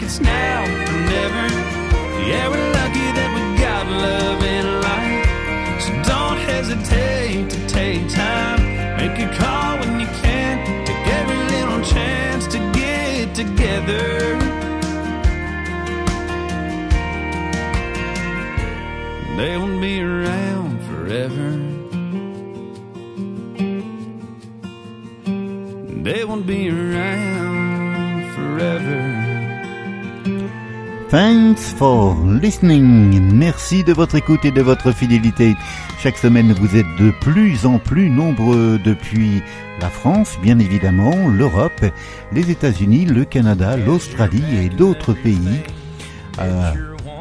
it's 0.08 0.20
now 0.20 0.62
or 0.64 1.00
never. 1.14 1.46
Yeah, 2.28 2.48
we're 2.48 2.70
lucky 2.80 3.08
that 3.18 3.30
we 3.36 3.42
got 3.60 3.84
love 3.86 4.42
in 4.42 4.66
life. 4.88 5.82
So 5.84 5.92
don't 6.10 6.38
hesitate 6.38 7.50
to 7.50 7.58
take 7.68 8.08
time. 8.08 8.60
Make 8.96 9.18
a 9.26 9.28
call 9.36 9.76
when 9.80 10.00
you 10.00 10.06
can. 10.22 10.54
Take 10.86 11.06
every 11.20 11.40
little 11.54 11.82
chance 11.84 12.46
to 12.54 12.58
get 12.72 13.34
together. 13.34 14.38
They 19.36 19.58
won't 19.58 19.80
be 19.82 20.00
around 20.00 20.74
forever. 20.88 21.48
They 26.02 26.24
won't 26.24 26.46
be 26.46 26.70
around 26.70 28.34
forever. 28.34 29.07
Thanks 31.10 31.72
for 31.72 32.14
listening. 32.26 33.32
Merci 33.32 33.82
de 33.82 33.94
votre 33.94 34.16
écoute 34.16 34.44
et 34.44 34.50
de 34.50 34.60
votre 34.60 34.92
fidélité. 34.92 35.56
Chaque 36.00 36.18
semaine, 36.18 36.52
vous 36.52 36.76
êtes 36.76 36.96
de 37.00 37.10
plus 37.10 37.64
en 37.64 37.78
plus 37.78 38.10
nombreux 38.10 38.78
depuis 38.84 39.42
la 39.80 39.88
France, 39.88 40.36
bien 40.42 40.58
évidemment, 40.58 41.28
l'Europe, 41.28 41.82
les 42.32 42.50
États-Unis, 42.50 43.06
le 43.06 43.24
Canada, 43.24 43.78
l'Australie 43.78 44.44
et 44.62 44.68
d'autres 44.68 45.14
pays. 45.14 45.62
Euh, 46.40 46.72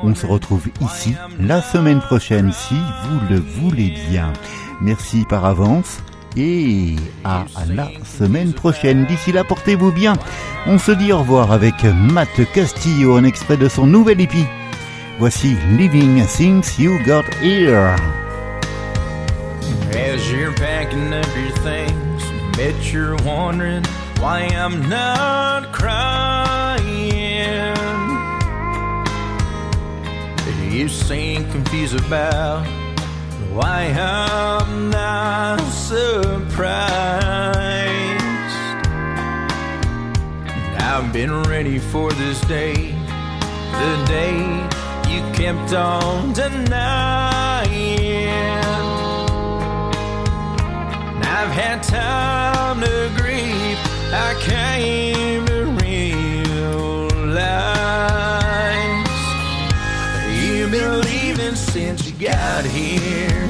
on 0.03 0.13
se 0.13 0.25
retrouve 0.25 0.67
ici 0.81 1.15
la 1.39 1.61
semaine 1.61 2.01
prochaine 2.01 2.51
si 2.51 2.75
vous 2.75 3.19
le 3.29 3.39
voulez 3.39 3.93
bien. 4.09 4.33
Merci 4.81 5.23
par 5.29 5.45
avance 5.45 6.01
et 6.38 6.95
à 7.23 7.45
la 7.73 7.89
semaine 8.05 8.53
prochaine. 8.53 9.05
D'ici 9.05 9.31
là, 9.31 9.43
portez-vous 9.43 9.91
bien. 9.91 10.13
On 10.65 10.77
se 10.77 10.91
dit 10.91 11.11
au 11.11 11.19
revoir 11.19 11.51
avec 11.51 11.83
Matt 11.83 12.29
Castillo, 12.53 13.15
un 13.15 13.23
extrait 13.23 13.57
de 13.57 13.67
son 13.67 13.88
nouvel 13.88 14.21
épi. 14.21 14.45
Voici 15.19 15.55
Living 15.77 16.23
Things 16.25 16.77
You 16.77 16.99
Got 17.05 17.23
Here. 17.41 17.95
As 19.91 20.31
you're 20.31 20.53
packing 20.53 21.11
up 21.13 21.25
your 21.35 21.51
things, 21.63 22.23
bet 22.55 22.93
you're 22.93 23.15
wondering 23.25 23.83
why 24.19 24.47
I'm 24.55 24.88
not 24.88 25.73
crying. 25.73 27.17
You 30.69 30.88
seem 30.89 31.49
confused 31.51 31.95
about 31.95 32.67
why 33.53 33.93
I'm 33.97 34.89
not 34.89 35.59
surprised. 35.59 36.77
I've 40.79 41.11
been 41.13 41.43
ready 41.43 41.79
for 41.79 42.11
this 42.13 42.41
day, 42.41 42.95
the 43.71 44.05
day 44.07 44.67
you 45.07 45.21
kept 45.33 45.73
on 45.73 46.33
denying. 46.33 46.77
I've 51.23 51.51
had 51.51 51.83
time 51.83 52.81
to 52.81 53.11
grieve. 53.17 53.77
I 54.09 54.33
came 54.41 55.45
to 55.45 55.65
realize 55.83 56.17
you've 60.41 60.71
been 60.71 61.01
leaving 61.01 61.55
since 61.55 62.07
got 62.20 62.65
here. 62.65 63.47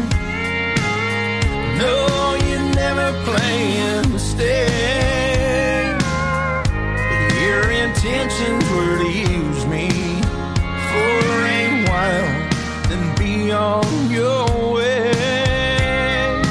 No, 1.77 2.35
you 2.47 2.57
never 2.75 3.13
planned 3.23 4.11
to 4.11 4.19
stay. 4.19 5.95
Your 7.45 7.71
intentions 7.71 8.69
were 8.71 8.97
to 8.97 9.09
use 9.09 9.65
me 9.67 9.87
for 10.89 11.19
a 11.47 11.85
while, 11.87 12.49
then 12.89 13.15
be 13.15 13.51
on 13.53 14.11
your 14.11 14.73
way. 14.73 16.41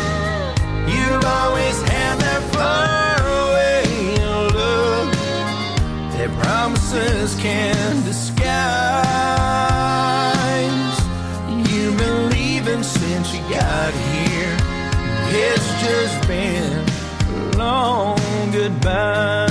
You've 0.89 1.25
always 1.25 1.83
had 1.83 2.19
that 2.21 2.43
far 2.55 3.21
away 3.45 3.85
look 4.55 5.13
that 6.17 6.31
promises 6.41 7.35
can 7.43 7.76
goodbye. 18.87 19.47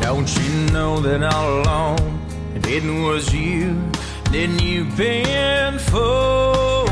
Don't 0.00 0.28
you 0.36 0.72
know 0.72 1.00
that 1.00 1.22
all 1.22 1.62
along 1.62 1.98
it 2.66 2.84
was 2.84 3.32
you? 3.32 3.80
Then 4.30 4.58
you've 4.58 4.94
been 4.96 5.78
fooling, 5.78 6.84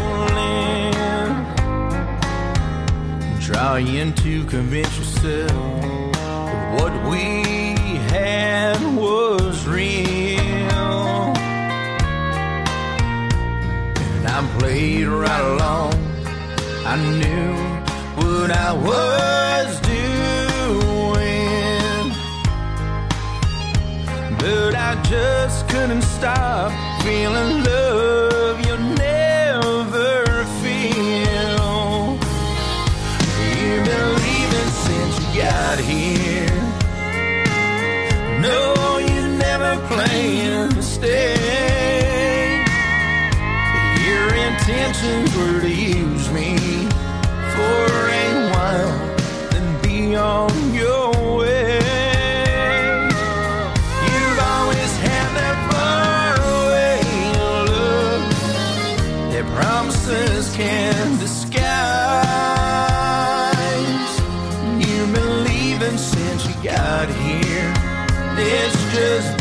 trying 3.40 4.14
to 4.14 4.44
convince 4.46 4.96
yourself 4.98 5.52
that 6.14 6.80
what 6.80 6.92
we 7.10 7.42
had 8.08 8.80
was 8.96 9.66
real. 9.66 10.40
And 14.16 14.26
I 14.26 14.58
played 14.58 15.06
right 15.06 15.44
along. 15.44 15.94
I 16.86 16.96
knew 17.18 17.65
what 18.46 18.56
I 18.56 18.72
was 18.72 19.80
doing. 19.80 20.12
But 24.38 24.74
I 24.76 25.02
just 25.02 25.68
couldn't 25.68 26.02
stop 26.02 26.70
feeling 27.02 27.64
love 27.64 27.85
can 60.56 61.18
disguise. 61.18 61.66
You 64.80 65.06
believe 65.12 65.82
in 65.82 65.98
since 65.98 66.46
you 66.46 66.54
got 66.62 67.08
here. 67.10 67.74
It's 68.38 68.94
just 68.94 69.35